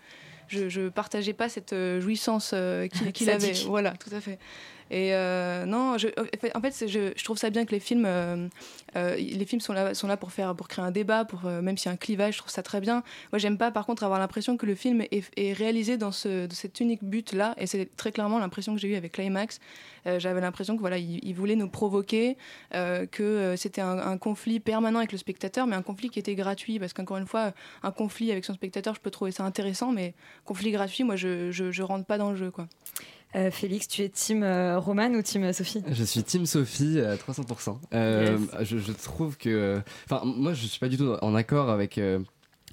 [0.49, 3.53] je, je partageais pas cette jouissance euh, qu'il avait.
[3.67, 4.39] Voilà, tout à fait.
[4.93, 8.47] Et euh, non, en fait, je, trouve ça bien que les films, euh,
[8.95, 11.87] euh, les films sont là, là pour faire, pour créer un débat, pour même s'il
[11.87, 13.03] y a un clivage, je trouve ça très bien.
[13.33, 16.79] Moi, j'aime pas, par contre, avoir l'impression que le film est, réalisé dans ce, cet
[16.81, 19.61] unique but-là, et c'est très clairement l'impression que j'ai eue avec Climax.
[20.05, 22.37] J'avais l'impression que voilà, il, il voulait nous provoquer,
[22.73, 26.79] que c'était un, un conflit permanent avec le spectateur, mais un conflit qui était gratuit,
[26.79, 27.53] parce qu'encore une fois,
[27.83, 30.13] un conflit avec son spectateur, je peux trouver ça intéressant, mais
[30.45, 32.69] conflit gratuit, moi, je, je, je rentre pas dans le jeu, quoi.
[33.35, 35.83] Euh, Félix, tu es team euh, Roman ou team euh, Sophie?
[35.91, 37.79] Je suis Team Sophie à 300%.
[37.95, 39.81] Euh, je, je trouve que.
[40.11, 41.99] Enfin, moi, je suis pas du tout en accord avec.
[41.99, 42.19] euh,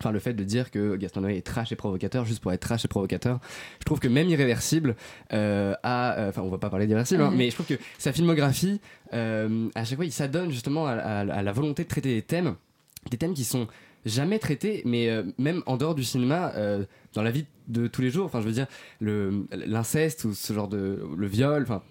[0.01, 2.61] Enfin, le fait de dire que Gaston Noé est trash et provocateur juste pour être
[2.61, 3.41] trash et provocateur,
[3.81, 4.95] je trouve que même Irréversible
[5.33, 8.13] euh, a, euh, enfin, on va pas parler d'Irréversible, hein, mais je trouve que sa
[8.13, 8.79] filmographie,
[9.13, 12.21] euh, à chaque fois, il s'adonne justement à, à- à la volonté de traiter des
[12.21, 12.55] thèmes,
[13.11, 13.67] des thèmes qui sont
[14.05, 18.01] jamais traités, mais euh, même en dehors du cinéma, euh, dans la vie de tous
[18.01, 18.25] les jours.
[18.25, 18.67] Enfin, je veux dire,
[19.01, 21.63] l'inceste ou ce genre de le viol.
[21.63, 21.81] Enfin,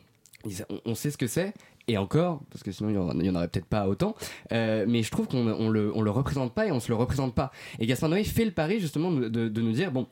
[0.85, 1.54] on, sait ce que c'est.
[1.88, 4.14] Et encore, parce que sinon il y en, aurait peut-être pas autant,
[4.52, 7.50] euh, mais je trouve qu'on on le, représente pas et on se le représente pas.
[7.78, 10.07] Et Gaspard Noé fait le pari justement de, nous dire bon,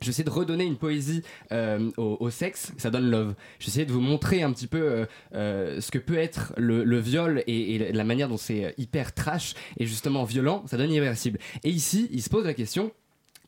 [0.00, 3.34] J'essaie de redonner une poésie euh, au, sexe, ça donne love.
[3.58, 7.44] J'essaie de vous montrer un petit peu euh, ce que peut être le, le viol
[7.46, 11.38] et, et la manière dont c'est hyper trash et justement violent, ça donne irréversible.
[11.64, 12.92] Et ici, il se pose la question,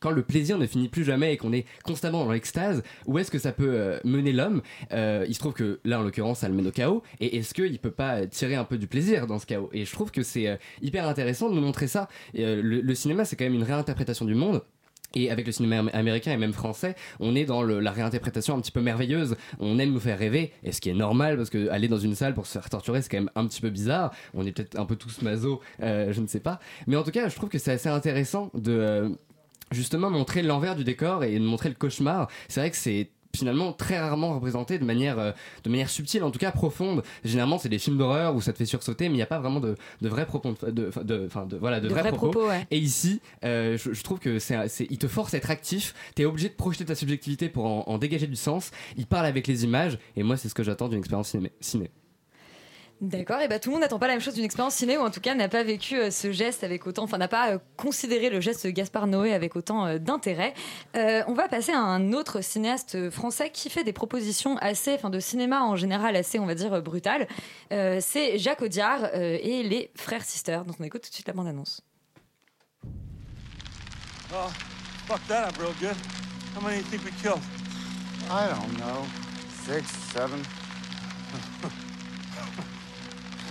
[0.03, 3.31] quand le plaisir ne finit plus jamais et qu'on est constamment dans l'extase, où est-ce
[3.31, 4.61] que ça peut euh, mener l'homme?
[4.91, 7.03] Euh, Il se trouve que là, en l'occurrence, ça le mène au chaos.
[7.21, 9.69] Et est-ce qu'il peut pas tirer un peu du plaisir dans ce chaos?
[9.71, 12.09] Et je trouve que c'est euh, hyper intéressant de nous montrer ça.
[12.33, 14.61] Le, cinéma, c'est quand même une réinterprétation du monde.
[15.15, 18.59] Et avec le cinéma am- américain et même français, on est dans la réinterprétation un
[18.59, 19.37] petit peu merveilleuse.
[19.59, 22.15] On aime nous faire rêver, et ce qui est normal parce que aller dans une
[22.15, 24.11] salle pour se faire torturer, c'est quand même un petit peu bizarre.
[24.33, 26.59] On est peut-être un peu tous maso, je ne sais pas.
[26.87, 29.15] Mais en tout cas, je trouve que c'est assez intéressant de
[29.73, 32.29] justement montrer l'envers du décor et montrer le cauchemar.
[32.47, 35.31] C'est vrai que c'est finalement très rarement représenté de manière euh,
[35.63, 38.59] de manière subtile en tout cas profonde généralement c'est des films d'horreur où ça te
[38.59, 41.23] fait sursauter mais il n'y a pas vraiment de, de vrais propos de, de, de-
[41.25, 42.67] enfin, de- voilà de, vrais, vrais propos, propos, ouais.
[42.69, 45.95] et ici euh, je, je trouve que c'est c'est- il te force à être actif
[46.13, 49.47] t'es obligé de projeter ta subjectivité pour en, en dégager du sens il parle avec
[49.47, 51.89] les images et moi c'est ce que j'attends d'une expérience ciné, ciné.
[53.05, 55.01] D'accord, et bah tout le monde n'attend pas la même chose d'une expérience ciné, ou
[55.01, 57.57] en tout cas n'a pas vécu euh, ce geste avec autant, enfin n'a pas euh,
[57.75, 60.53] considéré le geste de Gaspard Noé avec autant euh, d'intérêt.
[60.95, 65.09] Euh, on va passer à un autre cinéaste français qui fait des propositions assez, enfin
[65.09, 67.27] de cinéma en général assez, on va dire, brutales.
[67.73, 70.63] Euh, C'est Jacques Audiard euh, et les frères sisters.
[70.63, 71.81] Donc on écoute tout de suite la bande-annonce.
[74.33, 74.49] Oh,
[75.07, 75.97] fuck that up real good.
[76.55, 77.41] How many do you think we killed?
[78.31, 79.03] I don't know.
[79.67, 80.41] Six, seven.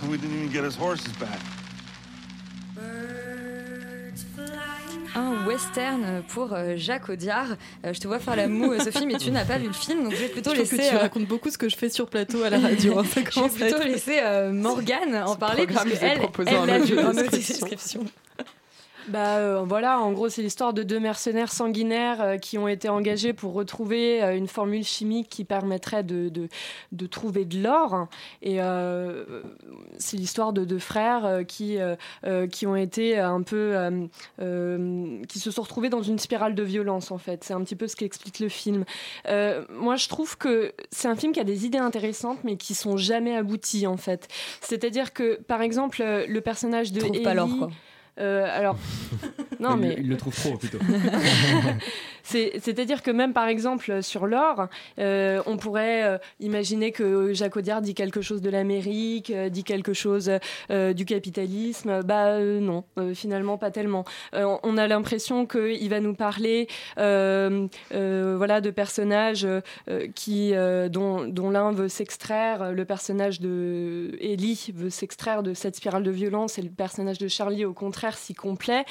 [0.09, 1.39] We didn't even get his horses back.
[5.15, 7.49] Un western pour euh, Jacques Audiard.
[7.85, 10.03] Euh, je te vois faire la moue, Sophie, mais tu n'as pas vu le film,
[10.03, 10.77] donc je vais plutôt Je laisser.
[10.77, 12.97] que tu euh, racontes beaucoup ce que je fais sur plateau à la radio.
[12.97, 16.57] hein, ça Je vais plutôt être- laisser euh, Morgane en parler vais elle, proposer elle
[16.57, 17.65] en l'a vu en audio-description.
[17.67, 18.05] audio-description.
[19.07, 22.89] Bah euh, voilà, en gros, c'est l'histoire de deux mercenaires sanguinaires euh, qui ont été
[22.89, 26.47] engagés pour retrouver euh, une formule chimique qui permettrait de, de,
[26.91, 28.07] de trouver de l'or.
[28.41, 28.59] Et
[29.97, 31.77] c'est l'histoire de deux frères qui,
[32.51, 33.75] qui ont été un peu.
[35.27, 37.43] qui se sont retrouvés dans une spirale de violence, en fait.
[37.43, 38.85] C'est un petit peu ce qu'explique le film.
[39.27, 42.97] Moi, je trouve que c'est un film qui a des idées intéressantes, mais qui sont
[42.97, 44.27] jamais abouties, en fait.
[44.61, 46.99] C'est-à-dire que, par exemple, le personnage de.
[46.99, 47.69] Trouve pas l'or, Ellie- quoi.
[48.19, 48.77] Euh, alors,
[49.59, 50.77] Non, mais il le trouve trop plutôt.
[52.23, 54.67] C'est- C'est-à-dire que même par exemple sur l'or,
[54.99, 59.93] euh, on pourrait euh, imaginer que Jacques Audiard dit quelque chose de l'Amérique, dit quelque
[59.93, 60.31] chose
[60.69, 62.01] du capitalisme.
[62.03, 64.05] Bah non, finalement pas tellement.
[64.33, 69.47] On a l'impression qu'il va nous parler, voilà, de personnages
[70.15, 70.53] qui,
[70.89, 76.11] dont, dont l'un veut s'extraire, le personnage de Ellie veut s'extraire de cette spirale de
[76.11, 78.85] violence et le personnage de Charlie au contraire s'y complaît.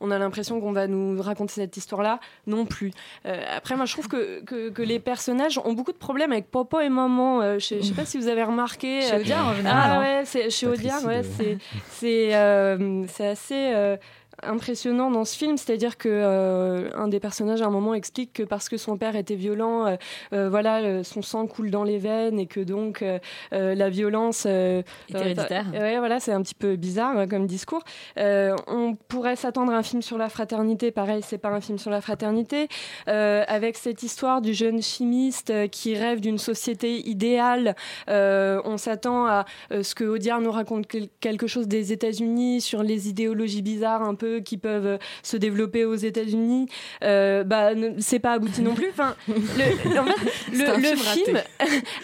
[0.00, 2.92] On a l'impression qu'on va nous raconter cette histoire-là non plus.
[3.26, 6.50] Euh, après, moi, je trouve que, que, que les personnages ont beaucoup de problèmes avec
[6.50, 7.40] papa et maman.
[7.40, 9.02] Euh, je, je sais pas si vous avez remarqué.
[9.02, 11.58] Chez euh, Audiard, en général, Ah ouais, c'est, chez Audiard, ouais, c'est
[11.90, 13.96] c'est euh, c'est assez euh,
[14.42, 18.42] impressionnant dans ce film, c'est-à-dire que euh, un des personnages à un moment explique que
[18.42, 19.96] parce que son père était violent, euh,
[20.32, 23.04] euh, voilà, son sang coule dans les veines et que donc
[23.52, 25.66] la violence Est héréditaire.
[25.72, 27.82] ouais, voilà, c'est un petit peu bizarre euh, comme discours.
[28.16, 31.90] On pourrait s'attendre à un film sur la fraternité, pareil, c'est pas un film sur
[31.90, 32.68] la fraternité,
[33.06, 37.74] avec cette histoire du jeune chimiste qui rêve d'une société idéale.
[38.08, 43.08] On s'attend à ce que Audiard nous raconte quel- quelque chose des États-Unis sur les
[43.08, 46.68] idéologies bizarres un peu qui peuvent se développer aux États-Unis.
[47.04, 48.88] Euh, bah, c'est pas abouti non plus.
[48.90, 51.40] Enfin, le, en fait, le, le film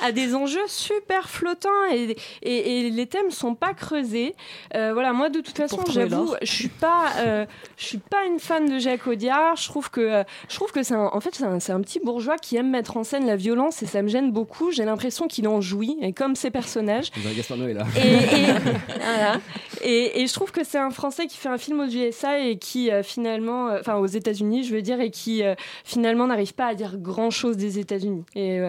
[0.03, 4.35] a des enjeux super flottants et, et, et les thèmes sont pas creusés.
[4.75, 8.39] Euh, voilà, moi de toute façon, j'avoue, je suis pas, euh, je suis pas une
[8.41, 9.57] fan de Jacques Audiard.
[9.57, 12.57] Je trouve que, je trouve que c'est un- en fait c'est un, petit bourgeois qui
[12.57, 14.71] aime mettre en scène la violence et ça me gêne beaucoup.
[14.73, 17.11] J'ai l'impression qu'il en jouit et comme ses personnages.
[17.37, 17.85] Gaspard Noé là.
[17.97, 18.53] Et, et-
[19.01, 19.41] voilà.
[19.85, 22.57] Et- et je trouve que c'est un Français qui fait un film aux USA et
[22.59, 26.55] qui euh, finalement, euh, enfin aux États-Unis, je veux dire, et qui euh, finalement n'arrive
[26.55, 28.25] pas à dire grand chose des États-Unis.
[28.35, 28.61] Et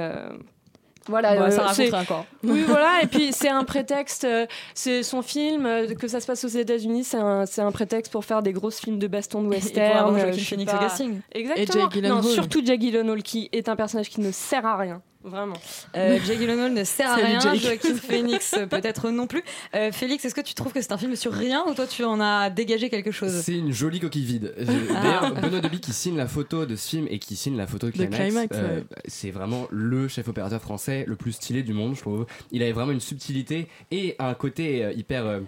[1.08, 2.26] voilà, ça euh, c'est- encore.
[2.44, 3.02] Oui, voilà.
[3.04, 4.24] Et puis c'est un prétexte.
[4.26, 7.04] euh, c'est son film euh, que ça se passe aux États-Unis.
[7.04, 9.98] C'est un, c'est un prétexte pour faire des grosses films de baston de pour western.
[9.98, 11.20] avoir Joaquin je suis Phoenix au pas- casting.
[11.32, 11.90] Exactement.
[11.90, 12.04] Et Jake.
[12.04, 15.02] Non, surtout Jake Gyllenhaal qui est un personnage qui ne sert à rien.
[15.26, 15.56] Vraiment.
[15.96, 17.62] Euh, Jake Gyllenhaal ne sert à rien, Jake.
[17.62, 19.44] Joaquin Phoenix euh, peut-être non plus.
[19.74, 22.04] Euh, Félix, est-ce que tu trouves que c'est un film sur rien ou toi tu
[22.04, 23.32] en as dégagé quelque chose?
[23.42, 24.54] C'est une jolie coquille vide.
[24.60, 25.02] Ah.
[25.02, 27.88] D'ailleurs, Benoît Deby qui signe la photo de ce film et qui signe la photo
[27.88, 28.84] de Climax, Climax, euh, ouais.
[29.06, 32.26] c'est vraiment le chef opérateur français le plus stylé du monde, je trouve.
[32.52, 35.42] Il avait vraiment une subtilité et un côté euh, hyper.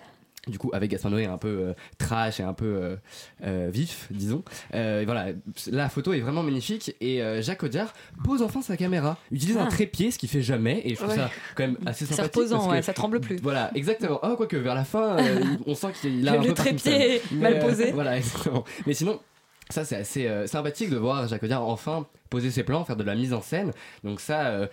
[0.48, 2.96] Du coup, avec Gaspard Noé, un peu euh, trash et un peu euh,
[3.46, 4.44] euh, vif, disons.
[4.74, 5.28] Et voilà,
[5.72, 6.96] la photo est vraiment magnifique.
[7.02, 9.70] Et Jacques Audiard pose enfin sa caméra, utilise un Ah.
[9.70, 10.82] trépied, ce qu'il fait jamais.
[10.86, 11.16] Et je trouve Ouais.
[11.16, 12.36] ça quand même assez C'est sympathique.
[12.36, 13.38] reposant, parce ouais, que- ça tremble plus.
[13.42, 14.20] Voilà, exactement.
[14.24, 15.18] Oh, quoique, vers la fin,
[15.66, 17.92] on sent qu'il a Le un peu trépied mal posé.
[17.94, 18.64] voilà, exactement.
[18.86, 19.20] Mais sinon,
[19.70, 23.04] ça c'est assez euh, sympathique de voir Jacques Audiard enfin poser ses plans, faire de
[23.04, 23.72] la mise en scène.
[24.04, 24.68] Donc ça, euh,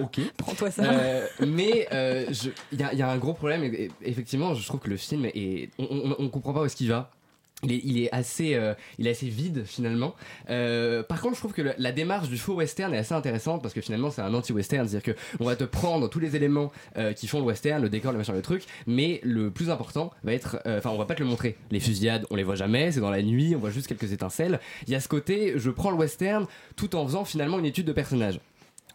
[0.00, 0.20] ok.
[0.38, 0.84] Prends-toi ça.
[0.92, 1.86] Euh, mais
[2.72, 3.62] il y, a- il y a un gros problème.
[3.64, 6.64] et- et- effectivement, je trouve que le film est, on, on, on comprend pas où
[6.64, 7.10] est-ce qu'il va.
[7.62, 10.14] Il est, il est assez, euh, il est assez vide finalement.
[10.50, 13.72] Euh, par contre, je trouve que la démarche du faux western est assez intéressante parce
[13.72, 17.12] que finalement c'est un anti-western, c'est-à-dire que on va te prendre tous les éléments euh,
[17.12, 20.34] qui font le western, le décor, le machin, le truc, mais le plus important va
[20.34, 21.56] être, euh, enfin on va pas te le montrer.
[21.70, 24.60] Les fusillades, on les voit jamais, c'est dans la nuit, on voit juste quelques étincelles.
[24.86, 27.86] Il y a ce côté, je prends le western tout en faisant finalement une étude
[27.86, 28.40] de personnage.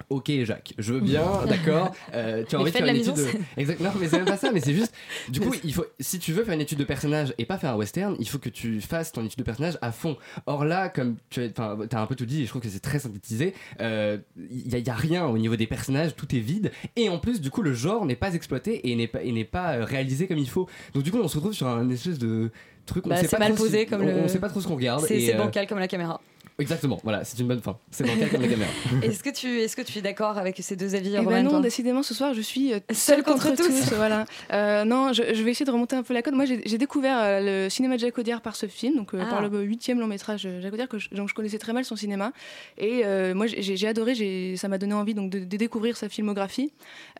[0.09, 1.91] Ok Jacques, je veux bien, d'accord.
[2.13, 3.23] euh, tu as Mais envie de faire de une étude de...
[3.25, 3.43] scène.
[3.57, 3.79] Exact.
[3.79, 4.51] Non, mais c'est même pas ça.
[4.51, 4.93] Mais c'est juste.
[5.29, 5.85] Du coup, il faut.
[5.99, 8.39] Si tu veux faire une étude de personnage et pas faire un western, il faut
[8.39, 10.17] que tu fasses ton étude de personnage à fond.
[10.47, 12.99] Or là, comme tu as, un peu tout dit, et je trouve que c'est très
[12.99, 13.53] synthétisé.
[13.81, 16.71] euh, Il y, a- il y a rien au niveau des personnages, tout est vide.
[16.95, 19.43] Et en plus, du coup, le genre n'est pas exploité et n'est pas et n'est
[19.45, 20.67] pas euh, réalisé comme il faut.
[20.93, 22.49] Donc du coup, on se retrouve sur un espèce de
[22.85, 23.07] truc.
[23.07, 24.13] Bah, c'est mal si- posé comme on, le.
[24.23, 25.05] on sait pas trop ce qu'on regarde.
[25.05, 26.19] C'est euh, bancal comme la caméra.
[26.59, 26.99] Exactement.
[27.03, 27.77] Voilà, c'est une bonne fin.
[27.91, 28.69] C'est bancal comme la caméra.
[29.01, 31.59] Est-ce que tu est-ce que tu es d'accord avec ces deux avis, Eh ben non,
[31.59, 33.67] décidément, ce soir, je suis euh, Seule seule contre contre, tous.
[33.89, 33.93] tous.
[33.95, 34.25] voilà.
[34.51, 36.33] Euh, non, je, je vais essayer de remonter un peu la côte.
[36.33, 39.29] Moi, j'ai découvert euh, le cinéma de Jacques par ce film, donc euh, Ah.
[39.29, 41.85] par le huitième long métrage de Jacques Audiard, que je, donc je connaissais très mal
[41.85, 42.31] son cinéma.
[42.77, 44.55] Et euh, moi, j'ai adoré.
[44.57, 46.71] Ça m'a donné envie donc de, de découvrir sa filmographie.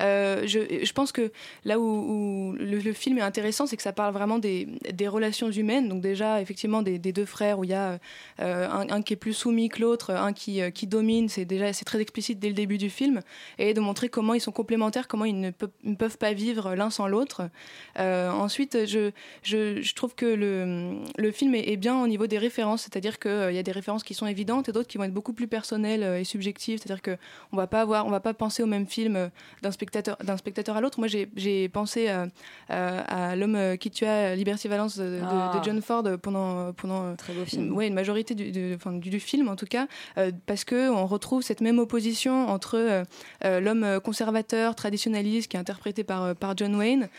[0.01, 1.31] Euh, je, je pense que
[1.65, 5.07] là où, où le, le film est intéressant, c'est que ça parle vraiment des, des
[5.07, 5.87] relations humaines.
[5.89, 7.99] Donc déjà, effectivement, des, des deux frères où il y a
[8.41, 11.29] euh, un, un qui est plus soumis que l'autre, un qui, euh, qui domine.
[11.29, 13.21] C'est déjà c'est très explicite dès le début du film
[13.57, 16.75] et de montrer comment ils sont complémentaires, comment ils ne, peuvent- ne peuvent pas vivre
[16.75, 17.49] l'un sans l'autre.
[17.97, 19.11] Euh, ensuite, je,
[19.43, 23.19] je, je trouve que le, le film est, est bien au niveau des références, c'est-à-dire
[23.19, 25.47] qu'il y a des références qui sont évidentes et d'autres qui vont être beaucoup plus
[25.47, 27.17] personnelles euh, et subjectives, c'est-à-dire que
[27.51, 29.27] on va pas avoir, on va pas penser au même film euh,
[29.61, 30.99] d'un spectateur, d'un spectateur à l'autre.
[30.99, 32.25] Moi, j'ai- pensé euh,
[32.71, 35.57] euh, à l'homme euh, qui tua Liberty Valance de, de- Ah.
[35.59, 37.73] de John Ford pendant pendant Très beau film.
[37.75, 41.41] ouais, une majorité du, enfin, du, film en tout cas, euh, parce que on retrouve
[41.41, 43.03] cette même opposition entre euh,
[43.45, 47.09] euh, l'homme conservateur, traditionnaliste, qui est interprété par, par John Wayne,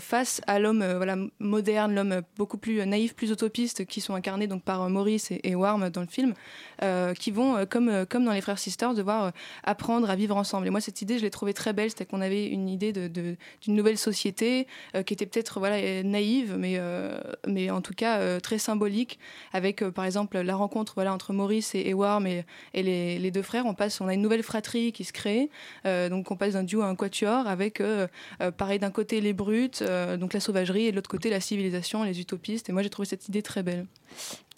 [0.00, 4.62] face à l'homme voilà, moderne, l'homme beaucoup plus naïf, plus utopiste, qui sont incarnés donc
[4.62, 6.34] par Maurice et, Warm dans le film,
[7.18, 9.32] qui vont, comme, comme dans les Frères Sisters, devoir
[9.64, 10.66] apprendre à vivre ensemble.
[10.66, 13.08] Et moi, cette idée, je l'ai trouvée très belle, c'était qu'on avait une idée de-
[13.08, 14.66] de- d'une nouvelle société
[15.06, 16.80] qui était peut-être voilà, naïve, mais,
[17.46, 19.18] mais en tout cas très symbolique,
[19.52, 23.42] avec par exemple la rencontre voilà, entre Maurice et, et Warm et, et les, deux
[23.42, 23.64] frères.
[23.66, 25.48] On, passe, on a une nouvelle fratrie qui se crée,
[25.86, 28.06] euh, donc on passe d'un duo à un quatuor, avec euh,
[28.42, 29.82] euh, pareil d'un côté les brutes,
[30.18, 32.68] donc la sauvagerie, et de l'autre côté la civilisation, les utopistes.
[32.68, 33.86] Et moi, j'ai trouvé cette idée très belle.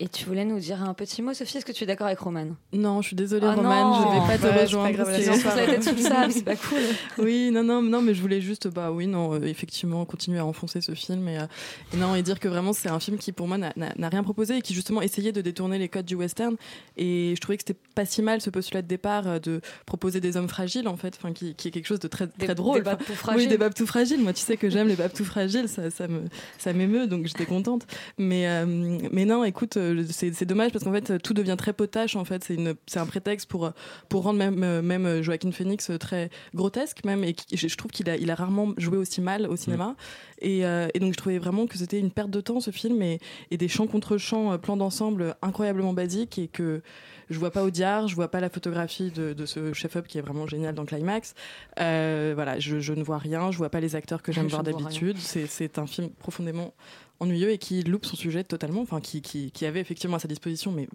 [0.03, 2.18] Et tu voulais nous dire un petit mot, Sophie Est-ce que tu es d'accord avec
[2.20, 4.12] Roman Non, je suis désolée, Ah Roman, je non.
[4.12, 4.92] vais pas te Ouais, pas rejoindre.
[4.96, 6.78] grave, c'est- c'est pas cool.
[7.18, 10.46] Oui, non, non, non, mais je voulais juste, bah oui, non, euh, effectivement, continuer à
[10.46, 11.44] enfoncer ce film et, euh,
[11.92, 13.74] et non, et dire que vraiment c'est un film qui pour moi n'a-
[14.09, 16.57] rien proposé et qui justement essayait de détourner les codes du western.
[16.96, 20.20] Et je trouvais que c'était pas si mal ce postulat de départ euh, de proposer
[20.20, 22.55] des hommes fragiles en fait, enfin qui, qui est quelque chose de très Des- très
[22.55, 22.78] drôle.
[22.78, 23.42] des babes Enfin, tout fragiles.
[23.42, 24.20] Oui, des babes tout fragiles.
[24.22, 26.22] Moi, tu sais que j'aime les babes tout fragiles, ça, ça me
[26.59, 27.86] ça m'émeut, donc j'étais contente.
[28.16, 28.64] Mais euh,
[29.12, 32.45] mais non, écoute, euh, c'est dommage parce qu'en fait tout devient très potache en fait.
[32.86, 33.72] C'est un prétexte pour
[34.09, 38.16] pour rendre même euh, même Joaquin Phoenix très grotesque même et je trouve qu'il a
[38.16, 39.97] il a rarement joué aussi mal au cinéma.
[40.41, 43.03] Et, euh, et donc je trouvais vraiment que c'était une perte de temps ce film
[43.03, 43.20] et,
[43.51, 46.82] et des chants contre chants, euh, plans d'ensemble incroyablement basiques et que
[47.28, 50.20] je vois pas Audiard, je vois pas la photographie de, de ce chef-up qui est
[50.20, 51.34] vraiment génial dans Climax.
[51.78, 54.62] Euh, voilà, je, je ne vois rien, je vois pas les acteurs que j'aime voir
[54.62, 55.16] d'habitude.
[55.18, 56.74] C'est un film profondément
[57.20, 60.28] ennuyeux et qui loupe son sujet totalement, enfin qui, qui, qui avait effectivement à sa
[60.28, 60.88] disposition mais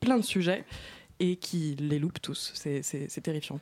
[0.00, 0.64] plein de sujets
[1.18, 2.52] et qui les loupe tous.
[2.54, 2.82] C'est-
[3.22, 3.58] terrifiant.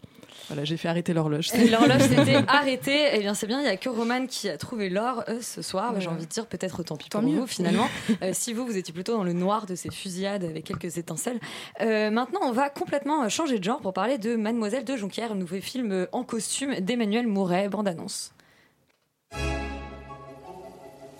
[0.48, 1.50] Voilà, j'ai fait arrêter l'horloge.
[1.70, 3.10] L'horloge s'était arrêtée.
[3.12, 5.62] Eh bien, c'est bien, il n'y a que Roman qui a trouvé l'or euh, ce
[5.62, 5.92] soir.
[5.92, 7.38] Bah, J'ai envie de dire peut-être tant pis Tant pour mieux.
[7.38, 7.88] vous, finalement.
[8.22, 11.38] Euh, si vous, vous étiez plutôt dans le noir de ces fusillades avec quelques étincelles.
[11.80, 15.36] Euh, maintenant, on va complètement changer de genre pour parler de Mademoiselle de Jonquière, un
[15.36, 18.32] nouveau film en costume d'Emmanuel Mouret, bande-annonce.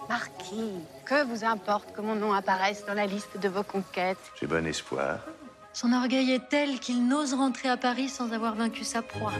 [0.09, 0.73] Marquis,
[1.05, 4.19] que vous importe que mon nom apparaisse dans la liste de vos conquêtes?
[4.41, 5.21] J'ai bon espoir.
[5.73, 9.33] Son orgueil est tel qu'il n'ose rentrer à Paris sans avoir vaincu sa proie.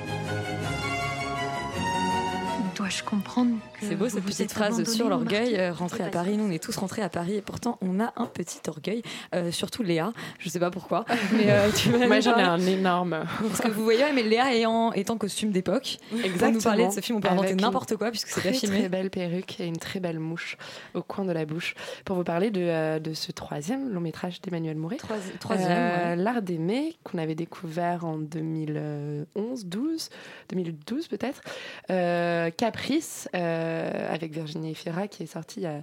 [2.85, 5.57] Dois-je comprendre que C'est beau vous cette vous petite phrase sur l'orgueil.
[5.59, 8.13] euh, Rentrer à Paris, nous on est tous rentrés à Paris et pourtant on a
[8.17, 9.01] un petit orgueil,
[9.35, 10.13] euh, surtout Léa.
[10.39, 13.25] Je sais pas pourquoi, mais euh, tu Moi j'en ai un énorme.
[13.41, 15.97] Parce que vous voyez, mais Léa est en, est en costume d'époque.
[16.39, 18.53] Pour nous parler de ce film, on peut inventer n'importe quoi puisque c'est pas très,
[18.59, 18.81] filmé.
[18.81, 20.59] Très belle perruque et une très belle mouche
[20.93, 21.75] au coin de la bouche
[22.05, 24.99] pour vous parler de, euh, de ce troisième long métrage d'Emmanuel Mouret.
[25.41, 26.17] troisième, Euh, ouais.
[26.17, 30.11] L'art d'aimer qu'on avait découvert en 2011, 12,
[30.51, 31.41] 2012 peut-être.
[31.89, 35.83] Euh, Caprice euh, avec Virginie Efira qui est sorti il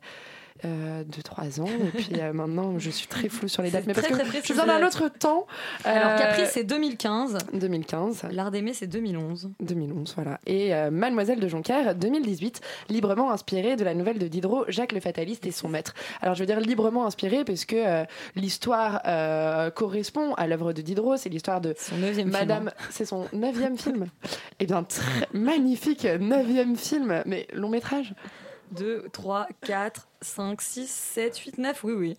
[0.65, 1.65] euh, 2-3 ans.
[1.65, 3.85] Et puis euh, maintenant, je suis très floue sur les dates.
[3.87, 4.47] Mais parce très, que très précis.
[4.49, 5.47] je viens d'un autre temps.
[5.83, 7.37] Alors Euh, Caprice c'est 2015.
[7.53, 8.27] 2015.
[8.31, 9.51] L'art d'aimer c'est 2011.
[9.59, 10.39] 2011, voilà.
[10.45, 14.99] Et euh, Mademoiselle de Jonquière, 2018, librement inspirée de la nouvelle de Diderot, Jacques le
[14.99, 15.93] Fataliste et son maître.
[16.21, 18.03] Alors je veux dire librement inspirée parce que euh,
[18.35, 21.75] l'histoire euh, correspond à l'œuvre de Diderot, c'est l'histoire de
[22.25, 22.85] Madame, film, hein.
[22.89, 24.07] c'est son neuvième film.
[24.59, 28.13] Eh bien, très magnifique neuvième film, mais long métrage.
[28.71, 32.17] 2, 3, 4, 5, 6, 7, 8, 9, oui, oui.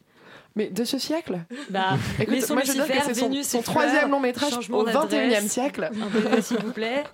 [0.54, 1.40] Mais de ce siècle
[1.70, 5.32] Bah, Écoute, laissons moi, je que c'est son- Vénus son troisième long métrage au d'adresse.
[5.42, 5.90] 21e siècle.
[6.42, 7.04] S'il vous plaît.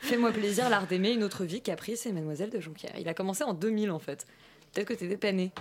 [0.00, 2.92] Fais-moi plaisir, l'art d'aimer, une autre vie, Caprice et Mademoiselle de Jonquière.
[2.98, 4.26] Il a commencé en 2000 en fait.
[4.72, 5.52] Peut-être que t'étais pas né.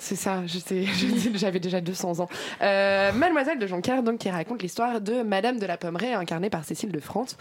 [0.00, 0.42] C'est ça,
[1.34, 2.28] j'avais déjà 200 ans.
[2.62, 6.64] Euh, Mademoiselle de Jonquière, donc, qui raconte l'histoire de Madame de la Pommeraye, incarnée par
[6.64, 7.36] Cécile de France,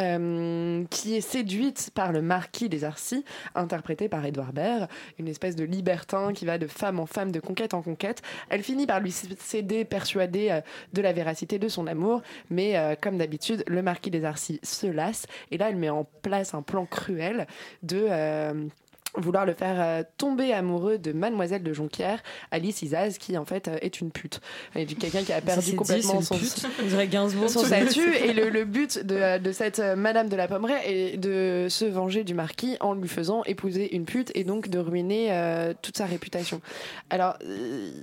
[0.00, 4.88] euh, qui est séduite par le marquis des Arcis, interprété par Édouard Baird,
[5.18, 8.22] une espèce de libertin qui va de femme en femme, de conquête en conquête.
[8.48, 10.60] Elle finit par lui céder, persuadée euh,
[10.92, 15.26] de la véracité de son amour, mais comme d'habitude, le marquis des Arcis se lasse,
[15.50, 17.46] et là, elle met en place un plan cruel
[17.82, 18.08] de...
[19.16, 23.68] vouloir le faire euh, tomber amoureux de Mademoiselle de Jonquière, Alice Isaz, qui en fait
[23.68, 24.40] euh, est une pute.
[24.74, 26.34] Quelqu'un qui a perdu dit, complètement son,
[27.48, 28.14] son statut.
[28.24, 31.84] Et le, le but de, de cette euh, Madame de la Pommeraye est de se
[31.84, 35.96] venger du marquis en lui faisant épouser une pute et donc de ruiner euh, toute
[35.96, 36.60] sa réputation.
[37.10, 37.36] Alors,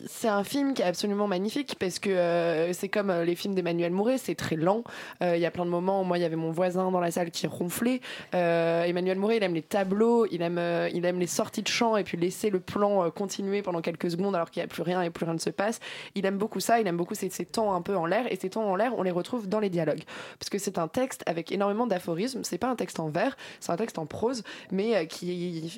[0.07, 4.17] c'est un film qui est absolument magnifique parce que c'est comme les films d'Emmanuel Mouret,
[4.17, 4.83] c'est très lent.
[5.21, 7.11] Il y a plein de moments où moi, il y avait mon voisin dans la
[7.11, 8.01] salle qui ronflait.
[8.33, 10.59] Emmanuel Mouret, il aime les tableaux, il aime,
[10.97, 14.11] il aime les sorties de champ et puis laisser le plan euh, continuer pendant quelques
[14.11, 15.79] secondes alors qu'il n'y a plus rien et plus rien ne se passe.
[16.15, 18.35] Il aime beaucoup ça, il aime beaucoup ces, ces temps un peu en l'air et
[18.35, 20.03] ces temps en l'air, on les retrouve dans les dialogues.
[20.39, 23.71] Parce que c'est un texte avec énormément d'aphorismes, c'est pas un texte en vers, c'est
[23.71, 25.27] un texte en prose, mais euh, qui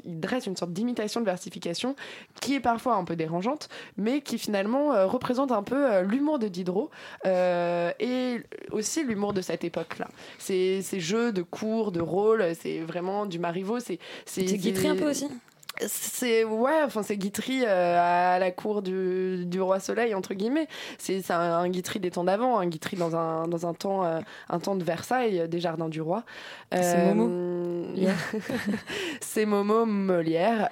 [0.05, 1.95] il dresse une sorte d'imitation de versification
[2.41, 6.47] qui est parfois un peu dérangeante, mais qui finalement euh, représente un peu l'humour de
[6.47, 6.89] Diderot
[7.25, 8.41] euh, et
[8.71, 10.07] aussi l'humour de cette époque-là.
[10.37, 13.79] Ces, ces jeux de cours, de rôles, c'est vraiment du Marivaux.
[13.79, 15.27] C'est C'est un peu aussi
[15.87, 20.67] c'est ouais enfin c'est Guitry euh, à la cour du, du roi soleil entre guillemets.
[20.97, 24.19] C'est un, un Guitry des temps d'avant un Guitry dans un dans un temps euh,
[24.49, 26.23] un temps de Versailles euh, des jardins du roi.
[26.71, 27.27] C'est Momo.
[27.27, 28.17] Molière.
[29.21, 30.69] c'est Momo Molière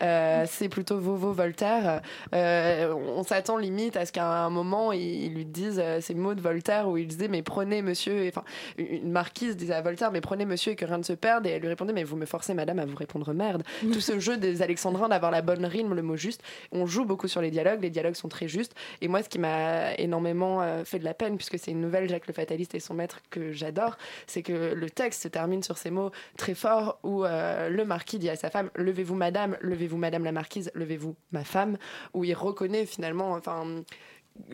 [0.47, 2.01] c'est plutôt Vovo Voltaire.
[2.33, 6.41] On s'attend limite à ce qu'à un moment ils, ils lui disent ces mots de
[6.41, 8.43] Voltaire où il disait mais prenez monsieur enfin
[8.77, 11.47] une marquise disait à Voltaire mais prenez monsieur et que rien ne se perde.
[11.47, 13.63] Et elle lui répondait mais vous me forcez madame à vous répondre merde.
[13.81, 14.61] Tout ce jeu des
[15.07, 16.41] d'avoir la bonne rime le mot juste.
[16.71, 18.75] On joue beaucoup sur les dialogues les dialogues sont très justes.
[19.01, 22.09] Et moi ce qui m'a énormément euh, fait de la peine puisque c'est une nouvelle
[22.09, 25.77] Jacques le Fataliste et son maître que j'adore c'est que le texte se termine sur
[25.77, 29.97] ces mots très forts où euh, le marquis dit à sa femme levez-vous madame levez-vous
[29.97, 31.77] madame la marquise levez-vous ma femme
[32.13, 33.65] où il reconnaît finalement enfin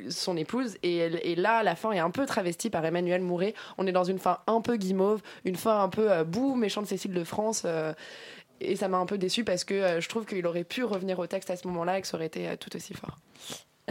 [0.09, 0.77] son épouse.
[0.83, 3.53] Et, et là la fin est un peu travestie par Emmanuel Mouret.
[3.77, 6.87] On est dans une fin un peu guimauve une fin un peu euh, boue méchante
[6.87, 7.93] Cécile de France euh,
[8.59, 11.19] et ça m'a un peu déçu parce que euh, je trouve qu'il aurait pu revenir
[11.19, 13.17] au texte à ce moment-là et que ça aurait été euh, tout aussi fort.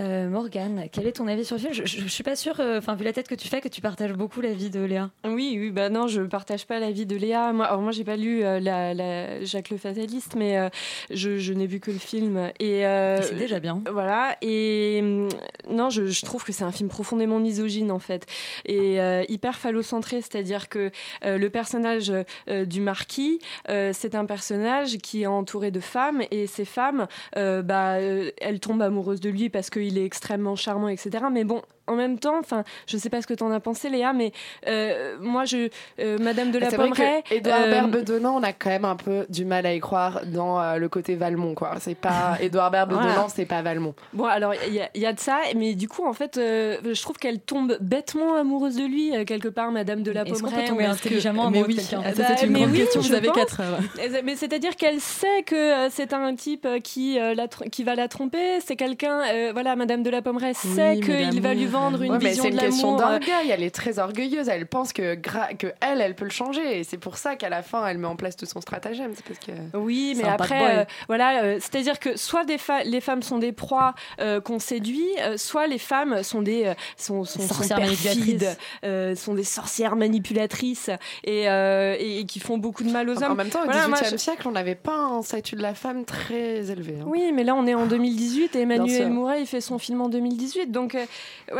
[0.01, 1.75] Euh, Morgane, quel est ton avis sur le film?
[1.75, 3.83] Je, je, je suis pas sûre, euh, vu la tête que tu fais, que tu
[3.83, 5.11] partages beaucoup l'avis de Léa.
[5.27, 7.53] Oui, oui, bah non, je partage pas l'avis de Léa.
[7.53, 10.71] Moi, alors moi, j'ai pas lu euh, la, la Jacques le Fataliste, mais euh,
[11.11, 12.51] je, je n'ai vu que le film.
[12.59, 12.83] Et
[13.23, 13.83] C'est déjà bien.
[13.93, 14.37] Voilà.
[14.41, 15.29] Et hum,
[15.69, 18.27] non, je, trouve que c'est un film profondément misogyne en fait,
[18.65, 20.91] et hyper phallocentré, c'est-à-dire que
[21.25, 22.13] le personnage
[22.49, 28.61] du marquis, c'est un personnage qui est entouré de femmes, et ces femmes, bah, elles
[28.61, 31.25] tombent amoureuses de lui parce qu'il est extrêmement charmant, etc.
[31.33, 31.63] Mais bon.
[31.89, 34.33] En même temps, enfin, je sais pas ce que t'en as pensé, Léa, mais
[34.69, 35.69] euh, moi, je,
[35.99, 39.27] euh, Madame de la Pommeraye, que Édouard euh, Berbedonnant, on a quand même un peu
[39.29, 41.73] du mal à y croire dans euh, le côté Valmont, quoi.
[41.81, 43.27] C'est pas Édouard Berbedonnant, Voilà.
[43.35, 43.95] c'est pas Valmont.
[44.13, 46.37] Bon, alors il y, a- il y a de ça, mais du coup, en fait,
[46.39, 50.23] euh, je trouve qu'elle tombe bêtement amoureuse de lui, euh, quelque part, Madame de la
[50.23, 50.69] Est-ce qu'on Pommeraye.
[50.77, 51.87] que- intelligemment Mais amoureux de oui.
[51.89, 53.79] quelqu'un Ah bah, c'est une mais grande oui, question, vous avez quatre heures.
[54.23, 55.57] Mais c'est-à-dire qu'elle sait que
[55.87, 59.51] euh, c'est un type qui, euh, la tr- qui va la tromper, c'est quelqu'un, euh,
[59.53, 62.49] voilà, Madame de la Pommeraye sait Oui, qu'il va lui vendre une Ouais, mais c'est
[62.49, 63.51] une question euh, d'orgueil.
[63.51, 64.49] Elle est très orgueilleuse.
[64.49, 66.79] Elle pense que, gra- que elle, elle peut le changer.
[66.81, 69.13] Et c'est pour ça qu'à la fin, elle met en place tout son stratagème.
[69.17, 69.77] C'est parce que.
[69.77, 73.53] Oui, mais après, euh, voilà, euh, c'est-à-dire que soit des fa- les femmes sont des
[73.53, 77.79] proies euh, qu'on séduit, euh, soit les femmes sont des euh, sont, sont, sont Sorcières
[77.79, 78.05] perfides,
[78.43, 78.59] manipulatrices.
[78.85, 80.91] euh, sont des sorcières manipulatrices
[81.25, 83.33] et, euh, et, et qui font beaucoup de mal aux hommes.
[83.33, 85.75] En même temps, au Voilà, XVIIIe je- siècle, on n'avait pas un statut de la
[85.75, 86.97] femme très élevé.
[87.01, 87.05] hein.
[87.07, 89.11] Oui, mais là on est en 2018 et Bien Emmanuel.
[89.11, 90.71] Mouret il fait son film en 2018.
[90.73, 91.05] Donc euh,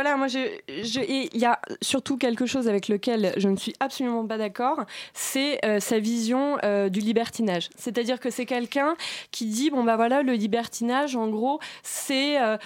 [0.03, 4.37] voilà, moi il y a surtout quelque chose avec lequel je ne suis absolument pas
[4.37, 4.81] d'accord,
[5.13, 7.69] c'est euh, sa vision euh, du libertinage.
[7.77, 8.95] C'est-à-dire que c'est quelqu'un
[9.31, 12.57] qui dit bon bah voilà le libertinage en gros c'est euh,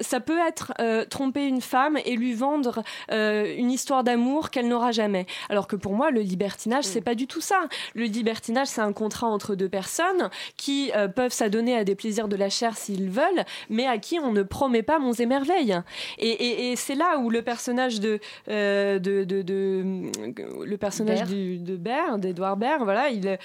[0.00, 0.72] ça peut être
[1.08, 5.26] tromper une femme et lui vendre une histoire d'amour qu'elle n'aura jamais.
[5.50, 7.68] Alors que pour moi le libertinage c'est pas du tout ça.
[7.94, 12.34] Le libertinage c'est un contrat entre deux personnes qui peuvent s'adonner à des plaisirs de
[12.34, 15.80] la chair s'ils veulent, mais à qui on ne promet pas monts et merveilles.
[16.18, 18.18] Et, et- et c'est là où le personnage de,
[18.48, 21.30] euh, de, de- de- le personnage Baird.
[21.30, 23.38] du- de Baird, d'Edouard Baird, voilà, il,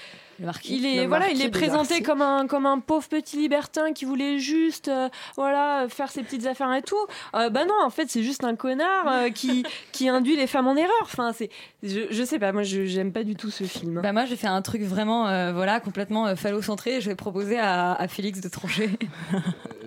[0.44, 0.76] marquis.
[0.76, 4.04] il est Le voilà, il est présenté comme un comme un pauvre petit libertin qui
[4.04, 6.96] voulait juste euh, voilà faire ses petites affaires et tout.
[7.34, 10.66] Euh, bah non, en fait c'est juste un connard euh, qui qui induit les femmes
[10.68, 10.92] en erreur.
[11.02, 11.50] Enfin c'est
[11.82, 14.00] je, je sais pas, moi je j'aime pas du tout ce film.
[14.02, 17.00] Bah moi, je vais faire un truc vraiment, euh, voilà, complètement euh, phallocentré.
[17.00, 18.90] Je vais proposer à, à Félix de trancher.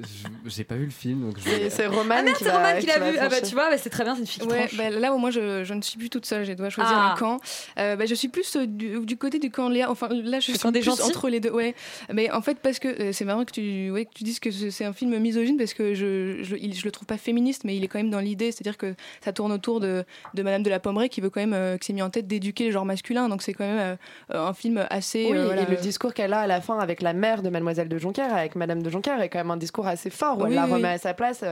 [0.02, 2.88] Je- J'ai pas vu le film, donc je C'est Roman ah merde, qui Roman qui
[2.88, 3.18] l'a va vu.
[3.22, 5.14] Ah bah tu vois, bah, c'est très bien, c'est une fille qui Ouais, bah, là
[5.14, 7.14] où moi je, je ne suis plus toute seule, je dois choisir Ah.
[7.14, 7.38] un camp.
[7.78, 9.92] Euh, bah, je suis plus euh, du, du côté du camp Léa.
[9.92, 11.52] Enfin là je Le suis des gentils entre les deux.
[11.52, 11.76] Ouais.
[12.14, 14.52] Mais en fait parce que euh, c'est marrant que tu, ouais, que tu dises que
[14.52, 17.64] ce- c'est un film misogyne parce que je, je, il- je le trouve pas féministe,
[17.64, 20.64] mais il est quand même dans l'idée, c'est-à-dire que ça tourne autour de, de Madame
[20.64, 22.72] de la Pommeraye qui veut quand même, euh, qui s'est mis en tête d'éduquer les
[22.72, 23.30] genres masculins.
[23.30, 23.98] Donc c'est quand même
[24.34, 25.28] euh, un film assez.
[25.32, 27.50] Oui, euh, voilà, et le discours qu'elle a à la fin avec la mère de
[27.50, 30.44] Mademoiselle de Jonquière, avec Madame de Jonquière, est quand même un discours assez fort où
[30.46, 30.74] elle Oui, la oui.
[30.74, 31.44] remet à sa place.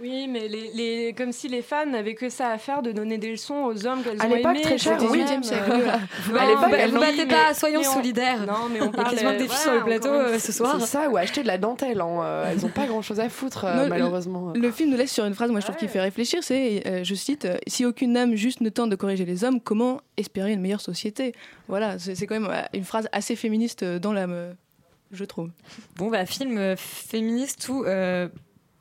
[0.00, 3.18] Oui, mais les, les, comme si les femmes n'avaient que ça à faire de donner
[3.18, 4.60] des leçons aux hommes qu'elles À ont l'époque, aimés.
[4.62, 5.18] très cher, oui.
[5.18, 5.64] le 18e siècle.
[5.66, 6.00] voilà.
[6.24, 8.46] Vous, à l'époque, oui, battez mais- pas, soyons mais on- solidaires.
[8.46, 9.36] Non, mais on Il y a parle.
[9.36, 10.76] des filles sur le plateau euh, ce soir.
[10.80, 12.00] C'est ça, ou acheter de la dentelle.
[12.00, 14.52] hein, euh, elles ont pas grand chose à foutre, euh, malheureusement.
[14.54, 17.04] Le film nous laisse sur une phrase, moi je trouve qu'il fait réfléchir, c'est, euh,
[17.04, 20.60] je cite, si aucune âme juste ne tente de corriger les hommes, comment espérer une
[20.62, 21.34] meilleure société?
[21.68, 24.26] Voilà, c'est c'est quand même une phrase assez féministe dans la,
[25.12, 25.50] je trouve.
[25.96, 28.28] Bon, bah, film féministe ou euh,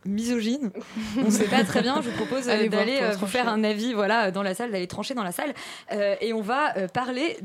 [0.05, 0.71] misogyne.
[1.17, 2.01] On ne sait pas très bien.
[2.01, 3.31] Je vous propose euh, d'aller euh, vous trancher.
[3.31, 5.53] faire un avis voilà, dans la salle, d'aller trancher dans la salle.
[5.91, 7.37] Euh, et on va euh, parler.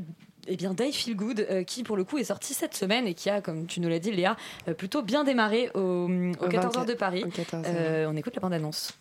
[0.47, 3.15] Eh bien, d'I Feel Good, euh, qui pour le coup est sorti cette semaine et
[3.15, 4.37] qui a, comme tu nous l'as dit, Léa,
[4.69, 7.25] euh, plutôt bien démarré au, au Au 14h de 24, Paris.
[7.25, 7.63] au 14h.
[7.67, 8.93] Euh, on écoute la bande-annonce.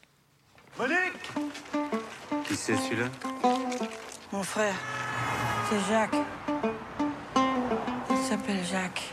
[0.79, 0.95] Monique
[2.47, 3.07] Qui c'est celui-là?
[4.31, 4.73] Mon frère,
[5.69, 6.15] c'est Jacques.
[8.09, 9.11] Il s'appelle Jacques.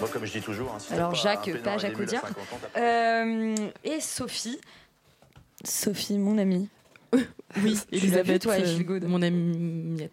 [0.00, 2.22] Moi, comme je dis toujours, hein, si Alors, pas un Jacques, peinard pas Jacques Audiard.
[2.22, 4.58] 50 ans, t'as Euh, et Sophie.
[5.64, 6.68] Sophie, mon amie.
[7.62, 10.12] Oui, Elisabeth, toi, euh, Feel Good mon amie Miette.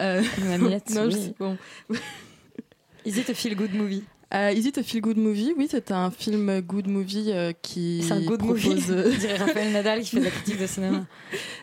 [0.00, 1.12] Euh, Mon amie Miette, non, oui.
[1.12, 1.56] je sais bon.
[3.04, 4.04] Is it a feel good movie?
[4.34, 5.54] Euh, Is it a feel good movie?
[5.56, 8.64] Oui, c'est un film good movie euh, qui C'est un good propose.
[8.90, 11.06] movie, dirait Raphaël Nadal qui fait de la critique de cinéma.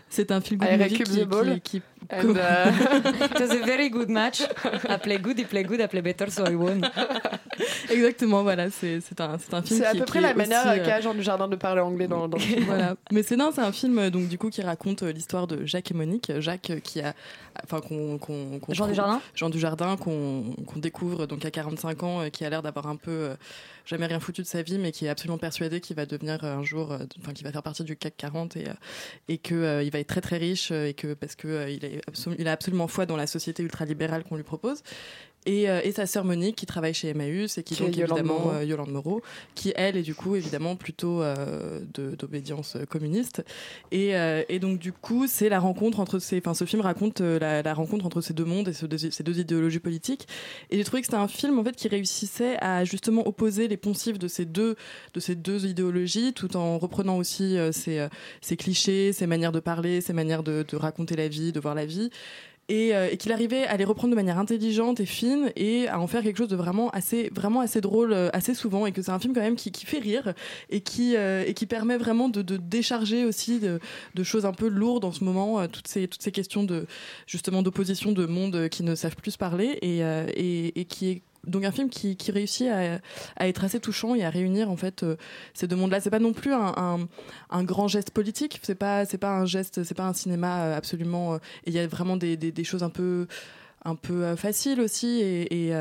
[0.10, 1.62] c'est un film good I movie qui, ball.
[1.62, 4.42] qui, qui- And, uh, It was a very good match.
[4.42, 6.82] I play good, I play good, I play better, so I won.
[7.90, 10.78] Exactement, voilà, c'est un, un film C'est à qui- peu qui près la manière euh,
[10.84, 12.64] qu'a Jean du Jardin de parler anglais dans, dans le film.
[12.66, 12.96] voilà.
[13.12, 15.66] Mais c'est non, c'est un film euh, donc du coup qui raconte euh, l'histoire de
[15.66, 16.32] Jacques et Monique.
[16.40, 17.14] Jacques euh, qui a,
[17.64, 18.18] enfin qu'on,
[18.70, 20.44] Jean trouve- Dujardin Jean du Jardin qu'on,
[20.78, 23.36] découvre donc à 45 ans, euh, qui a l'air d'avoir un peu euh,
[23.86, 26.64] jamais rien foutu de sa vie, mais qui est absolument persuadé qu'il va devenir un
[26.64, 28.74] jour, euh, enfin qu'il va faire partie du CAC 40 et euh,
[29.30, 31.86] et que euh, il va être très très riche et que parce que euh, il,
[31.86, 34.82] est absolu- il a absolument foi dans la société ultralibérale qu'on lui propose.
[35.46, 37.98] Et, euh, et sa sœur Monique qui travaille chez Emmaüs et qui, Qui est donc
[37.98, 38.52] évidemment Moreau.
[38.52, 39.22] euh, Yolande Moreau,
[39.54, 41.82] qui elle est du coup évidemment plutôt euh,
[42.18, 43.46] d'obédience euh, communiste.
[43.92, 47.22] Et, euh, et donc du coup c'est la rencontre entre ces, enfin ce film raconte
[47.22, 50.28] la, la rencontre entre ces deux mondes et ce ces deux idéologies politiques.
[50.72, 53.78] Et j'ai trouvé que c'était un film en fait qui réussissait à justement opposer les
[53.78, 54.76] poncifs de ces deux
[55.14, 58.08] de ces deux idéologies, tout en reprenant aussi ces,
[58.42, 61.76] ces clichés, ces manières de parler, ces manières de, de raconter la vie, de voir
[61.76, 62.10] la vie
[62.70, 66.00] et, euh, et qu'il arrivait à les reprendre de manière intelligente et fine et à
[66.00, 69.02] en faire quelque chose de vraiment assez vraiment assez drôle euh, assez souvent et que
[69.02, 70.34] c'est un film quand même qui, qui fait rire
[70.70, 73.80] et qui euh, et qui permet vraiment de, de décharger aussi de,
[74.24, 76.88] choses un peu lourdes en ce moment toutes ces toutes ces questions de
[77.28, 81.22] justement d'opposition de mondes qui ne savent plus se parler et, et, et qui est
[81.48, 83.00] donc un film qui, qui réussit à,
[83.38, 85.16] à être assez touchant et à réunir en fait euh,
[85.54, 86.02] ces deux mondes-là.
[86.02, 87.08] C'est pas non plus un,
[87.50, 88.60] un, grand geste politique.
[88.64, 91.36] C'est pas c'est pas un geste, c'est pas un cinéma euh, absolument.
[91.36, 93.28] euh, il y a vraiment des, des, choses un peu
[93.84, 95.74] un peu faciles aussi et,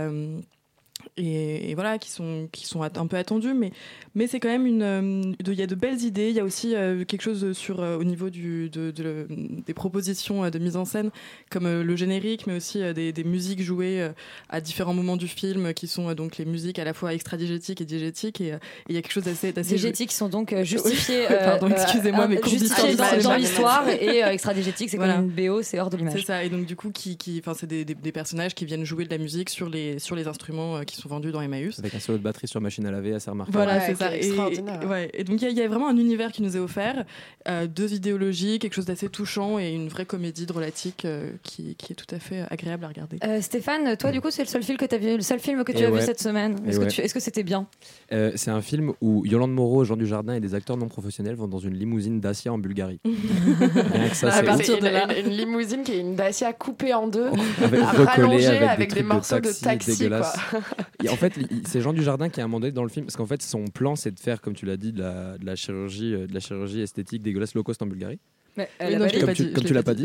[1.17, 3.71] et, et voilà qui sont qui sont un peu attendues mais
[4.17, 6.45] mais c'est quand même une euh, il y a de belles idées il y a
[6.45, 10.77] aussi euh, quelque chose sur euh, au niveau du de, de- des propositions de mise
[10.77, 11.11] en scène
[11.51, 14.11] comme euh, le générique mais aussi des, des musiques jouées
[14.49, 17.85] à différents moments du film qui sont donc les musiques à la fois extradigétiques et
[17.85, 18.55] diégétiques et
[18.89, 20.65] il y a quelque chose d'assez d'assez Diégétiques sont donc euh,
[21.45, 25.15] pardon, excusez-moi, mais justifiés dans, l'histoire et euh, extradigétique, c'est Voilà.
[25.17, 26.25] comme une BO, c'est hors de C'est l'image.
[26.25, 28.85] ça, et donc du coup, qui, qui, enfin, c'est des, des, des personnages qui viennent
[28.85, 31.79] jouer de la musique sur les, sur les instruments qui sont vendus dans Emmaüs.
[31.79, 33.57] Avec un solo de batterie sur machine à laver assez remarquable.
[33.57, 34.15] Voilà, Ouais, c'est ça.
[34.15, 34.83] Et, extraordinaire.
[34.83, 35.11] et- ouais.
[35.15, 37.05] Et donc il y, a- il y a vraiment un univers qui nous est offert,
[37.49, 41.93] euh, deux idéologies, quelque chose d'assez touchant et une vraie comédie drôlatique euh, qui, qui
[41.93, 43.19] est tout à fait agréable à regarder.
[43.25, 45.39] Euh, Stéphane, toi du coup c'est le seul film que tu as vu, le seul
[45.41, 46.57] film que tu Et as vu cette semaine.
[46.67, 47.67] Est-ce que, tu- est-ce que c'était bien?
[48.13, 51.49] Euh, c'est un film où Yolande Moreau, Jean Dujardin et des acteurs non professionnels vont
[51.49, 53.01] dans une limousine Dacia en Bulgarie.
[53.05, 54.63] Rien que ça, Ah, c'est bah, ouf.
[54.65, 57.29] c'est une, une- une limousine qui est une Dacia coupée en deux,
[57.63, 59.97] Avec- à rallonger avec des de morceaux de taxi taxi.
[59.99, 60.37] dégueulasses.
[60.51, 60.61] quoi.
[61.03, 61.33] Et en fait,
[61.67, 63.65] c'est Jean Dujardin qui a un moment donné dans le film, parce qu'en fait, son
[63.67, 66.35] plan, c'est de faire, comme tu l'as dit, de la, de la chirurgie, euh, de
[66.35, 68.19] la chirurgie esthétique dégueulasse low cost en Bulgarie.
[68.57, 70.03] Mais, Oui, non, je l'ai comme tu, dit, comme je tu l'ai l'as pas dit,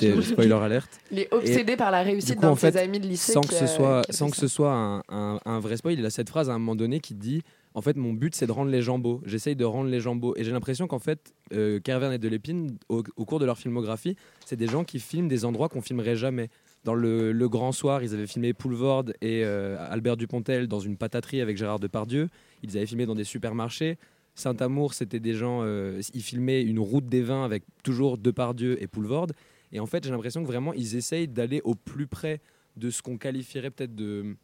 [0.00, 0.12] dit.
[0.16, 0.98] Oui, spoiler alerte.
[1.12, 3.30] Il est obsédé Et par la du réussite d'un en de ses amis de lycée.
[3.32, 6.10] Sans que ce euh, soit, sans que ce un, un- un vrai spoil, il a
[6.10, 7.42] cette phrase à un moment donné qui dit
[7.74, 9.22] en fait, mon but, c'est de rendre les gens beaux.
[9.24, 10.34] J'essaye de rendre les gens beaux.
[10.36, 14.16] Et j'ai l'impression qu'en fait, euh, Kervern et Delépine, au, au cours de leur filmographie,
[14.44, 16.50] c'est des gens qui filment des endroits qu'on filmerait jamais.
[16.84, 21.40] Dans le, Grand Soir, ils avaient filmé Poulvord et euh, Albert Dupontel dans une pataterie
[21.40, 22.28] avec Gérard Depardieu.
[22.62, 23.98] Ils avaient filmé dans des supermarchés.
[24.34, 25.60] Saint-Amour, c'était des gens.
[25.62, 29.28] euh, ils filmaient une route des vins avec toujours Depardieu et Poulvord.
[29.70, 32.40] Et en fait, j'ai l'impression que vraiment, ils essayent d'aller au plus près
[32.76, 34.36] de ce qu'on qualifierait peut-être de,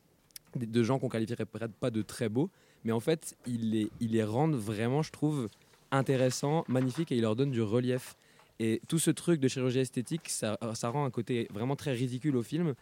[0.56, 2.50] de, de gens qu'on qualifierait peut-être pas de très beaux.
[2.84, 5.48] Mais en fait, ils les, ils les rendent vraiment, je trouve,
[5.90, 8.16] intéressants, magnifiques et ils leur donnent du relief.
[8.60, 12.36] Et tout ce truc de chirurgie esthétique, ça, ça rend un côté vraiment très ridicule
[12.36, 12.74] au film.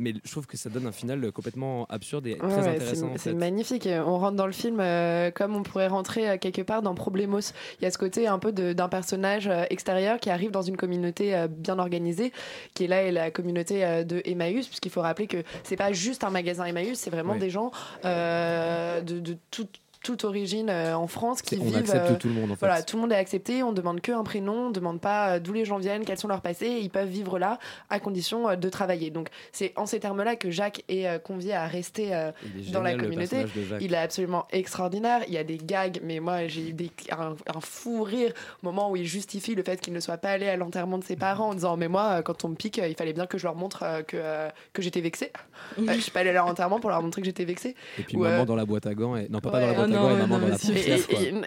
[0.00, 3.10] Mais je trouve que ça donne un final complètement absurde et très ouais, intéressant.
[3.16, 3.88] c'est- magnifique.
[3.92, 7.40] On rentre dans le film euh, comme on pourrait rentrer euh, quelque part dans Problemos.
[7.80, 10.76] Il y a ce côté un peu d'un personnage euh, extérieur qui arrive dans une
[10.76, 12.32] communauté bien organisée,
[12.74, 16.22] qui est là et la communauté de Emmaüs, puisqu'il faut rappeler que c'est pas juste
[16.22, 17.38] un magasin Emmaüs, c'est vraiment Ouais.
[17.40, 17.72] des gens
[18.04, 19.66] de, de tout-
[20.02, 21.76] toute origine euh, en France qui on vivent.
[21.76, 22.66] accepte euh, tout le monde, en fait.
[22.66, 23.62] Voilà, tout le monde est accepté.
[23.62, 26.28] On demande que un prénom, on demande pas euh, d'où les gens viennent, quels sont
[26.28, 26.66] leurs passés.
[26.66, 27.58] et ils peuvent vivre là
[27.90, 29.10] à condition euh, de travailler.
[29.10, 32.30] Donc c'est en ces termes-là que Jacques est euh, convié à rester euh,
[32.72, 33.44] dans la communauté.
[33.80, 35.22] Il est absolument extraordinaire.
[35.28, 38.32] Il y a des gags, mais moi j'ai eu des, un, un fou rire
[38.62, 41.04] au moment où il justifie le fait qu'il ne soit pas allé à l'enterrement de
[41.04, 43.44] ses parents en disant mais moi quand on me pique, il fallait bien que je
[43.44, 45.32] leur montre euh, que euh, que j'étais vexée.
[45.78, 47.74] Euh, je suis pas allée à leur enterrement pour leur montrer que j'étais vexée.
[47.98, 49.16] Et puis Ou, maman euh, dans la boîte à gants.
[49.16, 49.28] Et...
[49.28, 50.56] Non, pas, dans la boîte non, et maman non, dans la.
[50.74, 51.00] Et,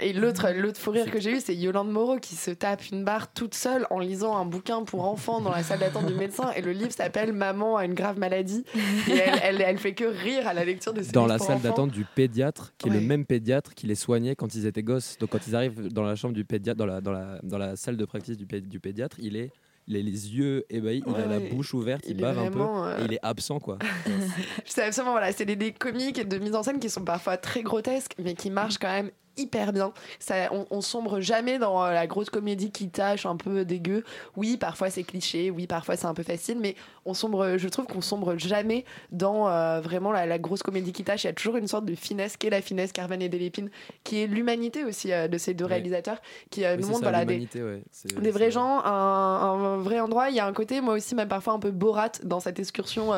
[0.03, 2.89] et- et l'autre, l'autre fou rire que j'ai eu, c'est Yolande Moreau qui se tape
[2.91, 6.13] une barre toute seule en lisant un bouquin pour enfants dans la salle d'attente du
[6.13, 6.51] médecin.
[6.55, 8.63] Et le livre s'appelle Maman a une grave maladie.
[9.07, 11.61] Et elle, elle, elle fait que rire à la lecture de ce Dans la salle
[11.61, 12.99] d'attente du pédiatre, qui est Ouais.
[12.99, 15.17] le même pédiatre qui les soignait quand ils étaient gosses.
[15.19, 17.75] Donc quand ils arrivent dans la chambre du pédiatre, dans la, dans la, dans la
[17.75, 19.51] salle de pé- du pédiatre, il est.
[19.91, 22.97] Il a les yeux ébahis, il a la bouche ouverte, il, bave un peu euh,
[22.99, 23.77] et il est absent quoi.
[24.65, 27.35] C'est absolument, voilà, c'est des, des comiques et de mise en scène qui sont parfois
[27.35, 29.93] très grotesques, mais qui marchent quand même hyper bien.
[30.19, 34.03] Ça, on, on sombre jamais dans euh, la grosse comédie qui tâche un peu dégueu.
[34.36, 36.75] Oui, parfois c'est cliché, oui, parfois c'est un peu facile, mais
[37.05, 41.03] on sombre, je trouve qu'on sombre jamais dans euh, vraiment la, la grosse comédie qui
[41.03, 41.23] tâche.
[41.23, 43.69] Il y a toujours une sorte de finesse qui est la finesse Carvan et Delépine,
[44.03, 45.71] qui est l'humanité aussi euh, de ces deux Ouais.
[45.75, 47.84] réalisateurs, qui euh, Oui, nous montrent voilà, des, ouais.
[48.21, 50.29] Des vrais gens, un, un vrai endroit.
[50.29, 53.11] Il y a un côté, moi aussi, même parfois un peu Borat dans cette excursion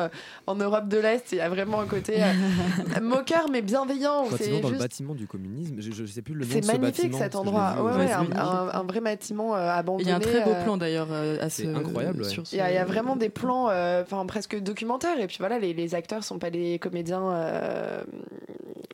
[0.46, 1.32] en Europe de l'Est.
[1.32, 2.18] Il y a vraiment un côté
[3.02, 4.24] moqueur mais bienveillant.
[4.26, 6.44] où Quand ils C'est vont dans le bâtiment du communisme, je, je sais plus le
[6.44, 7.18] nom c'est de ce magnifique bâtiment.
[7.18, 7.74] cet endroit.
[7.78, 8.36] Ouais, Ouais, un, magnifique.
[8.38, 10.04] un- un vrai bâtiment euh, abandonné.
[10.04, 12.28] Il y a un très beau euh, plan d'ailleurs euh, à C'est ce- incroyable, ouais.
[12.28, 15.18] sur ce- il y, a, il y a vraiment des plans, euh, enfin presque documentaires.
[15.20, 18.02] Et puis voilà, les, les acteurs sont pas des comédiens euh,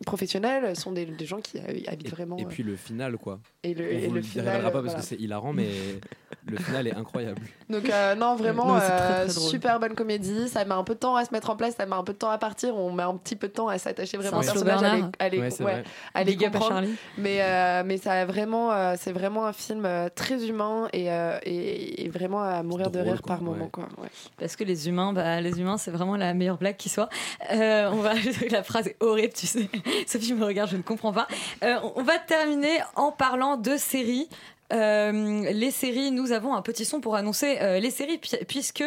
[0.06, 2.36] professionnels, sont des, des gens qui euh, habitent vraiment.
[2.38, 3.38] Et euh, puis le final quoi.
[3.62, 5.00] Et le- On et vous le le final, révélera pas euh, parce voilà.
[5.02, 5.68] que c'est hilarant, mais
[6.50, 7.40] le final est incroyable.
[7.70, 10.48] Donc euh, non vraiment Non, c'est très, euh, très super bonne comédie.
[10.48, 12.12] Ça met un peu de temps à se mettre en place, ça met un peu
[12.12, 12.76] de temps à partir.
[12.76, 15.28] On met un petit peu de temps à s'attacher vraiment au personnage, à les, à
[15.28, 15.82] les- Ouais, ouais,
[16.14, 16.68] à les comprendre.
[16.68, 16.94] Charlie.
[17.18, 21.38] Mais euh, mais ça a vraiment euh, c'est vraiment un film très humain et, euh,
[21.44, 23.84] et, et vraiment à mourir de rire quoi, par moment quoi.
[23.98, 24.08] Ouais.
[24.38, 27.08] Parce que les humains, bah, les humains, c'est vraiment la meilleure blague qui soit.
[27.52, 28.12] Euh, on va,
[28.50, 29.68] la phrase est horrible, tu sais.
[30.06, 31.26] Sophie me regarde, je ne comprends pas.
[31.62, 34.28] Euh, on va terminer en parlant de séries.
[34.72, 38.84] Euh, les séries, nous avons un petit son pour annoncer euh, les séries puisque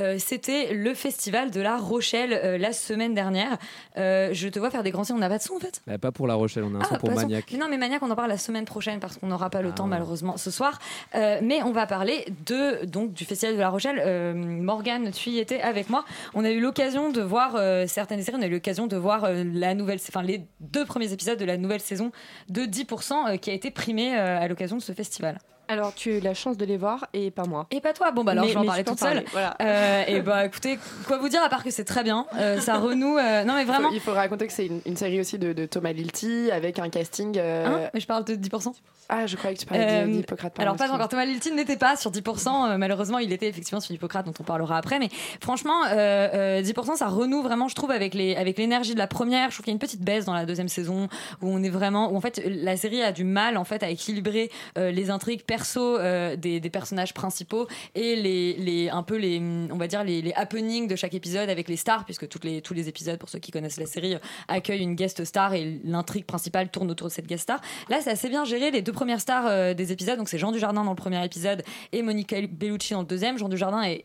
[0.00, 3.58] euh, c'était le festival de La Rochelle la semaine dernière.
[3.96, 5.80] Je te vois faire des grands signes, on n'a pas de son en fait?
[5.86, 7.16] Bah, pas pour La Rochelle, on a un son pour son.
[7.16, 7.52] Maniac.
[7.52, 9.72] Non, mais Maniac, on en parle la semaine prochaine parce qu'on n'aura pas le Ah.
[9.72, 10.78] temps malheureusement ce soir.
[11.14, 14.34] Mais on va parler de donc du festival de La Rochelle.
[14.34, 16.04] Morgane, tu y étais avec moi.
[16.34, 17.56] On a eu l'occasion de voir
[17.88, 18.38] certaines séries.
[18.38, 21.56] On a eu l'occasion de voir la nouvelle, enfin les deux premiers épisodes de la
[21.56, 22.12] nouvelle saison
[22.48, 25.55] de 10% euh, qui a été primée à l'occasion de ce festival festival.
[25.68, 27.66] Alors, tu as eu la chance de les voir et pas moi.
[27.70, 28.10] Et pas toi.
[28.12, 29.24] Bon, bah alors Mais- je vais en parler toute seule.
[29.32, 29.56] Voilà.
[29.60, 32.26] Euh, et bah écoutez, quoi vous dire à part que c'est très bien.
[32.36, 33.18] Euh, ça renoue.
[33.18, 33.90] euh, non, mais vraiment.
[33.90, 36.88] Il faut raconter que c'est une, une série aussi de, de Thomas Lilti avec un
[36.88, 37.36] casting.
[37.38, 38.72] euh, Hein mais je parle de 10%.
[39.08, 40.58] Ah, je croyais que tu parlais Euh, d'Hippocrate.
[40.58, 41.08] Alors pas encore.
[41.08, 42.70] Thomas Liltin n'était pas sur 10%.
[42.72, 44.98] euh, malheureusement, il était effectivement sur Hippocrate, dont on parlera après.
[44.98, 45.08] Mais
[45.40, 49.06] franchement, euh, euh, 10%, ça renoue vraiment, je trouve, avec les avec l'énergie de la
[49.06, 49.50] première.
[49.50, 51.08] Je trouve qu'il y a une petite baisse dans la deuxième saison
[51.40, 53.88] où on est vraiment, où en fait la série a du mal en fait à
[53.90, 59.16] équilibrer euh, les intrigues perso euh, des, des personnages principaux et les les un peu
[59.16, 59.40] les
[59.70, 62.88] on va dire les, happenings de chaque épisode avec les stars, puisque les tous les
[62.90, 66.68] épisodes, pour ceux qui connaissent la série, euh, accueillent une guest star et l'intrigue principale
[66.68, 67.60] tourne autour de cette guest star.
[67.88, 68.70] Là, c'est assez bien géré.
[68.70, 71.62] Les deux premières stars euh, des épisodes, donc c'est Jean Dujardin dans le premier épisode
[71.92, 73.38] et Monica Bellucci dans le deuxième.
[73.38, 74.04] Jean Dujardin est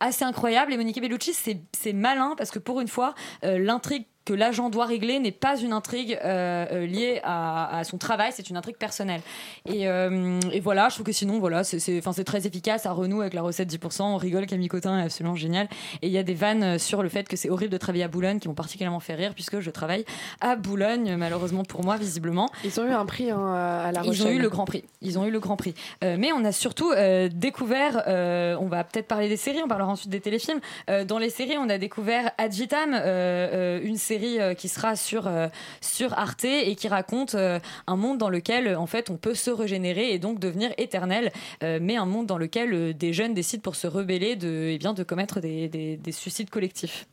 [0.00, 4.70] assez incroyable et Monica Bellucci c'est malin parce que pour une fois l'intrigue que l'agent
[4.70, 8.56] doit régler n'est pas une intrigue euh, euh, liée à, à son travail, c'est une
[8.56, 9.20] intrigue personnelle.
[9.66, 13.34] Et, euh, et voilà, je trouve que sinon, voilà, c'est très efficace, ça renoue avec
[13.34, 15.68] la recette 10%, on rigole, Camille Cotin est absolument génial.
[16.02, 18.08] Et il y a des vannes sur le fait que c'est horrible de travailler à
[18.08, 20.04] Boulogne qui m'ont particulièrement fait rire puisque je travaille
[20.40, 22.48] à Boulogne, malheureusement pour moi, visiblement.
[22.64, 24.14] Ils ont eu un prix hein, à La Rochelle.
[24.14, 24.84] Ils ont eu le Grand Prix.
[25.00, 25.74] Ils ont eu le Grand Prix.
[26.04, 26.92] Euh, mais on a surtout
[27.32, 30.60] découvert, on va peut-être parler des séries, on parlera ensuite des téléfilms.
[31.06, 35.26] Dans les séries, on a découvert Ad Vitam, euh, une série euh, qui sera sur,
[35.26, 35.48] euh,
[35.80, 39.50] sur Arte et qui raconte euh, un monde dans lequel, en fait, on peut se
[39.50, 41.32] régénérer et donc devenir éternel,
[41.62, 45.02] mais un monde dans lequel des jeunes décident pour se rebeller de, eh bien, de
[45.02, 47.06] commettre des- des suicides collectifs.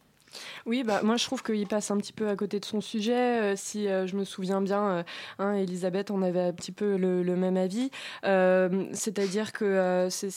[0.65, 3.13] Oui, bah, moi je trouve qu'il passe un petit peu à côté de son sujet.
[3.13, 5.03] Euh, si euh, je me souviens bien, euh,
[5.39, 7.89] hein, Elisabeth, on avait un petit peu le, le même avis.
[8.23, 10.29] C'est-à-dire que c'est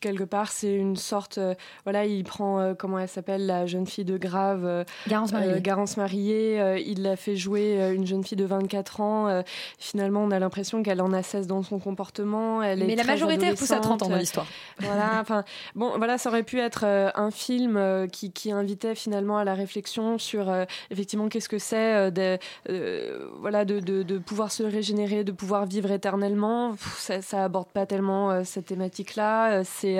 [0.00, 1.38] quelque part, c'est une sorte.
[1.84, 4.84] voilà, il prend, comment elle s'appelle, la jeune fille de Grave.
[5.08, 5.60] Garance Mariée.
[5.60, 9.42] Garance Mariée, il l'a fait jouer une jeune fille de 24 ans.
[9.78, 12.62] finalement, on a l'impression qu'elle en a 16 dans son comportement.
[12.62, 14.46] Elle est Mais la très majorité, elle pousse à 30 ans dans l'histoire.
[14.78, 15.44] Voilà, enfin,
[15.74, 20.18] bon, voilà, ça aurait pu être un film qui, qui invitait finalement à la réflexion
[20.18, 22.38] sur euh, effectivement qu'est-ce que c'est euh, de,
[22.68, 26.72] euh, voilà, de, de, de pouvoir se régénérer, de pouvoir vivre éternellement.
[26.72, 29.64] Pff, ça, ça aborde pas tellement cette thématique-là.
[29.64, 29.98] C'est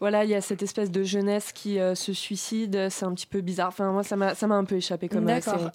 [0.00, 2.88] voilà, il y a cette espèce de jeunesse qui se suicide.
[2.90, 3.68] C'est un petit peu bizarre.
[3.68, 5.24] Enfin, moi, ça m'a un peu échappé comme.
[5.24, 5.70] D'accord.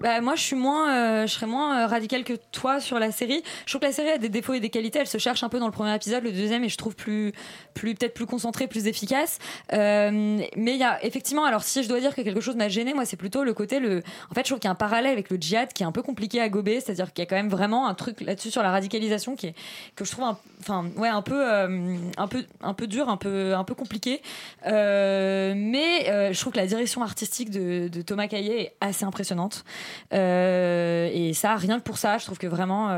[0.00, 3.42] Bah, moi, je suis moins, je serais moins radicale que toi sur la série.
[3.66, 4.98] Je trouve que la série a des défauts et des qualités.
[4.98, 7.32] Elle se cherche un peu dans le premier épisode, le deuxième, et je trouve plus,
[7.74, 9.38] plus peut-être plus concentrée, plus efficace.
[9.72, 10.10] Euh,
[10.56, 12.94] mais il y a effectivement, alors si je dois dire que quelque chose m'a gêné,
[12.94, 14.02] moi, c'est plutôt le côté le.
[14.30, 15.92] En fait, je trouve qu'il y a un parallèle avec le djihad qui est un
[15.92, 18.62] peu compliqué à gober, c'est-à-dire qu'il y a quand même vraiment un truc là-dessus sur
[18.62, 19.54] la radicalisation qui est
[19.96, 23.16] que je trouve, un, enfin, ouais, un peu, euh, un peu, un peu dur, un
[23.16, 24.22] peu, un peu compliqué.
[24.66, 29.64] Euh, mais euh, je trouve que la direction artistique de, Thomas Caillet est assez impressionnante.
[30.12, 32.88] Et ça, rien que pour ça, je trouve que vraiment,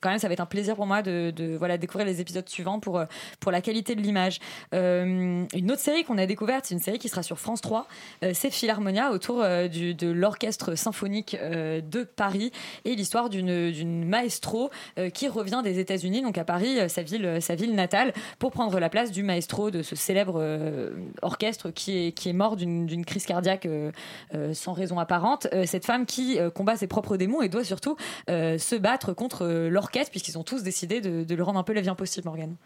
[0.00, 2.80] quand même, ça va être un plaisir pour moi de, voilà découvrir les épisodes suivants
[2.80, 3.02] pour
[3.40, 4.40] pour la qualité de l'image.
[4.72, 7.86] Une autre série qu'on a découverte, c'est une série qui sera sur France 3,
[8.22, 12.52] euh, c'est Philharmonia autour de l'orchestre symphonique de Paris
[12.84, 14.70] et l'histoire d'une d'une maestro
[15.14, 18.88] qui revient des États-Unis, donc à Paris, sa ville, sa ville natale, pour prendre la
[18.88, 20.90] place du maestro de ce célèbre euh,
[21.22, 23.90] orchestre qui est, qui est mort d'une crise cardiaque euh,
[24.34, 25.46] euh, sans raison apparente.
[25.52, 27.96] Euh, cette femme qui euh, combat ses propres démons et doit surtout
[28.30, 31.62] euh, se battre contre euh, l'orchestre, puisqu'ils ont tous décidé de, de le rendre un
[31.62, 32.56] peu la vie impossible, Morgane.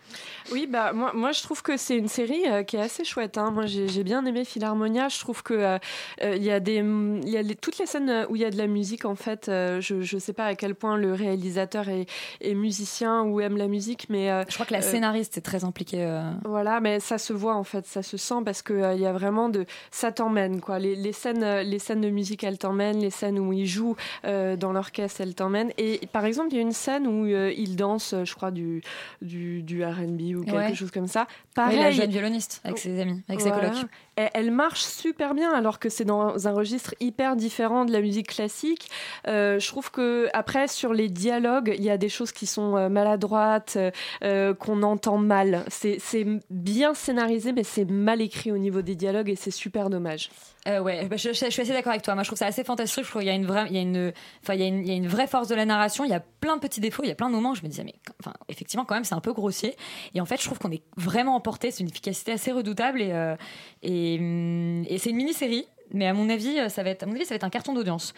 [0.52, 3.38] Oui, bah moi, moi je trouve que c'est une série euh, qui est assez chouette.
[3.38, 3.50] hein.
[3.50, 5.08] Moi j'ai bien aimé Philharmonia.
[5.08, 5.78] Je trouve que euh,
[6.22, 8.66] euh, il y a y a toutes les scènes où il y a de la
[8.66, 9.48] musique en fait.
[9.48, 13.66] euh, je je sais pas à quel point le réalisateur est musicien ou aime la
[13.66, 16.02] musique, mais euh, Je crois que la euh, scénariste est très impliquée.
[16.04, 19.06] euh, Voilà, mais ça se voit en fait, ça se sent parce que il y
[19.06, 20.78] a vraiment de, ça t'emmène quoi.
[20.78, 22.98] Les, les scènes, les scènes de musique, elles t'emmènent.
[23.00, 25.72] Les scènes où ils jouent dans l'orchestre, elles t'emmènent.
[25.78, 28.82] Et par exemple, il y a une scène où ils dansent, je crois du
[29.22, 30.74] du, du R&B ou quelque Ouais.
[30.74, 31.26] chose comme ça.
[31.28, 33.72] Oui, Pareil, la jeune violoniste avec ses amis, avec ses colocs.
[34.16, 38.00] Elle, elle marche super bien alors que c'est dans un registre hyper différent de la
[38.00, 38.88] musique classique.
[39.28, 42.76] Euh, je trouve que après sur les dialogues, il y a des choses qui sont
[42.76, 43.78] euh, maladroites,
[44.24, 45.64] euh, qu'on entend mal.
[45.68, 50.30] C'est bien scénarisé, mais c'est mal écrit au niveau des dialogues et c'est super dommage.
[50.66, 52.14] Euh, ouais, bah, je, je- suis assez d'accord avec toi.
[52.14, 53.04] Moi, je trouve ça assez fantastique.
[53.04, 54.12] Je trouve qu'il y a une vraie, il y a une,
[54.42, 56.04] enfin, il y a une, il y a une vraie force de la narration.
[56.04, 57.02] Il y a plein de petits défauts.
[57.04, 59.04] Il y a plein de moments où je me disais, mais, enfin, effectivement, quand même,
[59.04, 59.76] c'est un peu grossier.
[60.14, 61.70] Et en fait, je trouve qu'on est vraiment emporté.
[61.70, 63.36] C'est une efficacité assez redoutable et, euh,
[63.82, 65.66] et, hum, et c'est une mini-série.
[65.92, 67.50] Mais à mon avis, euh, ça va être, à mon avis, ça va être un
[67.50, 68.12] carton d'audience.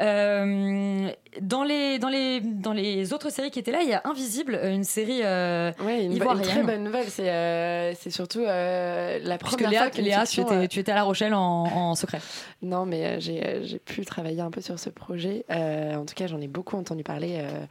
[0.00, 1.08] Euh,
[1.40, 4.58] dans les, dans les, dans les autres séries qui étaient là, il y a Invisible,
[4.64, 6.44] une série euh, Ouais, une, bo- une ivoirienne.
[6.48, 7.08] très bonne nouvelle.
[7.08, 10.66] C'est euh, c'est surtout euh, la Puisque première Léa, fois qu'une Léa, tu étais, euh,
[10.66, 12.20] tu étais à La Rochelle en, en secret.
[12.62, 15.44] Non, mais euh, j'ai euh, j'ai pu travailler un peu sur ce projet.
[15.50, 17.66] Euh, en tout cas, j'en ai beaucoup entendu parler euh,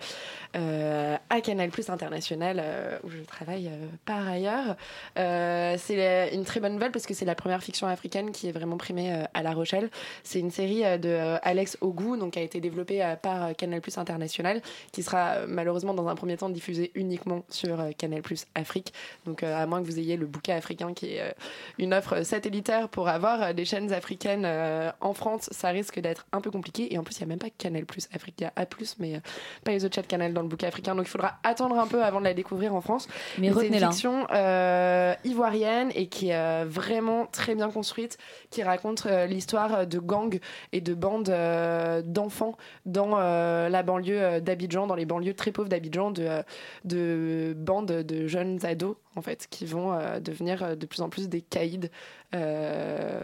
[0.58, 4.76] euh, à Canal Plus International, euh, où je travaille euh, par ailleurs.
[5.18, 8.52] Euh, c'est une très bonne nouvelle parce que c'est la première fiction africaine qui est
[8.52, 9.90] vraiment primée euh, à La Rochelle.
[10.24, 13.46] C'est une série euh, de euh, Alex Ogou, donc qui a été développée euh, par
[13.46, 17.80] euh, Canal Plus International, qui sera euh, malheureusement dans un premier temps diffusée uniquement sur
[17.80, 18.94] euh, Canal Plus Afrique.
[19.26, 21.36] Donc, euh, à moins que vous ayez le bouquet africain qui est
[21.78, 24.48] une offre satellitaire pour avoir des chaînes africaines
[25.02, 26.94] en France, ça risque d'être un peu compliqué.
[26.94, 28.66] Et en plus, il n'y a même pas Canal Plus Afrique, il y a A,
[29.00, 29.22] mais
[29.64, 30.96] pas les autres chaînes Canal dans le bouquet africain.
[30.96, 33.08] Donc, il faudra attendre un peu avant de la découvrir en France.
[33.38, 38.18] Mais c'est une fiction euh, ivoirienne et qui est vraiment très bien construite,
[38.50, 40.40] qui raconte l'histoire de gangs
[40.72, 45.52] et de bandes euh, d'enfants dans euh, la banlieue euh, d'Abidjan, dans les banlieues très
[45.52, 46.44] pauvres d'Abidjan, de, euh,
[46.84, 51.10] de bandes de jeunes ados en fait, qui vont euh, devenir euh, de plus en
[51.10, 51.90] plus des caïds
[52.34, 53.22] euh,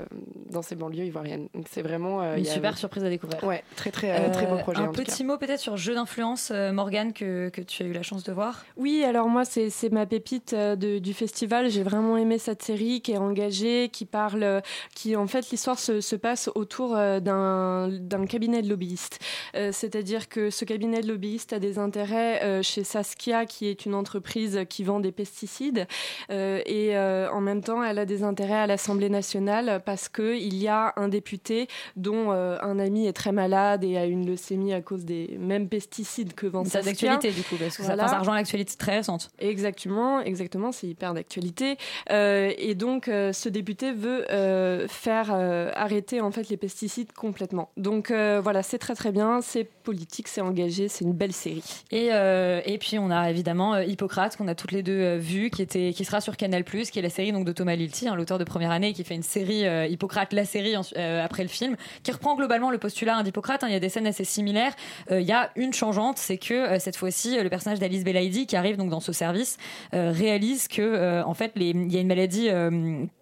[0.49, 1.47] dans ces banlieues ivoiriennes.
[1.53, 3.43] Donc c'est vraiment euh, Une a- super surprise à découvrir.
[3.43, 4.79] Ouais, très très euh, très beau projet.
[4.81, 5.23] Un en tout petit cas.
[5.25, 8.31] mot peut-être sur jeu d'influence, euh, Morgane, que, que tu as eu la chance de
[8.31, 8.65] voir?
[8.77, 11.69] Oui, alors moi, c'est c'est ma pépite de- du festival.
[11.69, 14.61] J'ai vraiment aimé cette série qui est engagée, qui parle,
[14.95, 19.19] qui en fait, l'histoire se, se passe autour d'un d'un cabinet de lobbyistes.
[19.55, 23.85] Euh, C'est-à-dire que ce cabinet de lobbyistes a des intérêts euh, chez Saskia, qui est
[23.85, 25.80] une entreprise qui vend des pesticides.
[26.29, 30.55] Euh, et euh, en même temps, elle a des intérêts à l'Assemblée nationale parce qu'il
[30.55, 34.73] y a un député dont euh, un ami est très malade et a une leucémie
[34.73, 38.07] à cause des mêmes pesticides que vend C'est d'actualité du coup, parce que Voilà.
[38.07, 39.29] ça, ça rejoint l'actualité très récente.
[39.39, 41.77] Exactement, exactement, c'est hyper d'actualité.
[42.11, 47.69] Euh, et donc, euh, ce député veut euh, faire arrêter en fait les pesticides complètement.
[47.77, 51.63] Donc voilà, c'est très très bien, c'est politique, c'est engagé, c'est une belle série.
[51.91, 56.05] Et, et puis on a évidemment Hippocrate qu'on a toutes les deux vu, qui qui
[56.05, 58.71] sera sur Canal+, qui est la série donc de Thomas Lilti, hein, l'auteur de Première
[58.71, 62.35] Année, qui fait une série euh, Hippocrate, la série euh, après le film, qui reprend
[62.35, 63.63] globalement le postulat hein, d'Hippocrate.
[63.63, 63.67] hein.
[63.69, 64.73] Il y a des scènes assez similaires.
[65.11, 68.55] Euh, Il y a une changeante, c'est que cette fois-ci, le personnage d'Alice Belaïdi, qui
[68.55, 69.57] arrive donc dans ce service,
[69.93, 72.49] réalise que en fait, il y a une maladie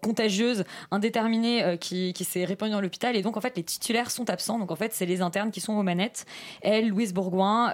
[0.02, 4.58] contagieuse indéterminée qui, s'est répandue dans l'hôpital et donc en fait les titulaires sont absents.
[4.58, 6.26] Donc en fait, c'est les internes qui sont aux manettes.
[6.62, 7.72] Elle, Louise Bourgoin,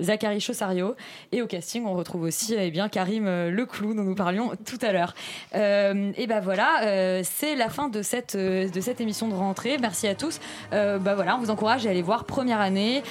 [0.00, 0.94] Zachary Chossario
[1.32, 3.50] et au casting, on retrouve aussi eh bien Karim euh,
[3.92, 5.14] Dont nous parlions tout à l'heure.
[5.54, 9.34] Euh, et ben voilà, euh, c'est la fin de cette euh, de cette émission de
[9.34, 9.76] rentrée.
[9.78, 10.40] Merci à tous.
[10.72, 13.02] Euh, bah voilà, on vous encourage à aller voir première année.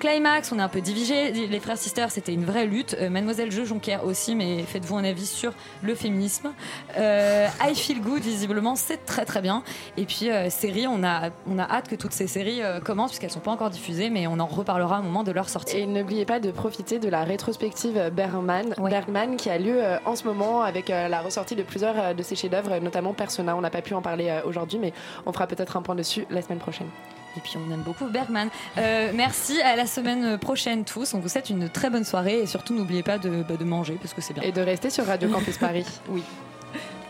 [0.00, 1.30] Climax, on est un peu divisé.
[1.30, 2.96] Les frères sisters, c'était une vraie lutte.
[3.00, 5.52] Mademoiselle Je Jonquière aussi, mais faites-vous un avis sur
[5.82, 6.52] le féminisme.
[6.96, 9.62] I Feel Good, visiblement, c'est très très bien.
[9.96, 13.40] Et puis série, on a on a hâte que toutes ces séries commencent puisqu'elles sont
[13.40, 15.78] pas encore diffusées, mais on en reparlera au moment de leur sortie.
[15.78, 20.24] Et n'oubliez pas de profiter de la rétrospective Bergman, Bergman qui a lieu en ce
[20.24, 23.56] moment avec euh, la ressortie de plusieurs euh, de ses chefs-d'œuvre, notamment Persona.
[23.56, 24.92] On n'a pas pu en parler euh, aujourd'hui, mais
[25.26, 26.88] on fera peut-être un point dessus la semaine prochaine.
[27.36, 28.48] Et puis on aime beaucoup Bergman.
[28.78, 31.14] Euh, merci, à la semaine prochaine tous.
[31.14, 33.96] On vous souhaite une très bonne soirée et surtout n'oubliez pas de, bah, de manger
[34.00, 34.42] parce que c'est bien.
[34.42, 35.86] Et de rester sur Radio Campus Paris.
[36.08, 36.22] oui.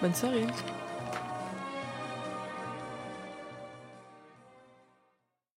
[0.03, 0.47] Bonne soirée.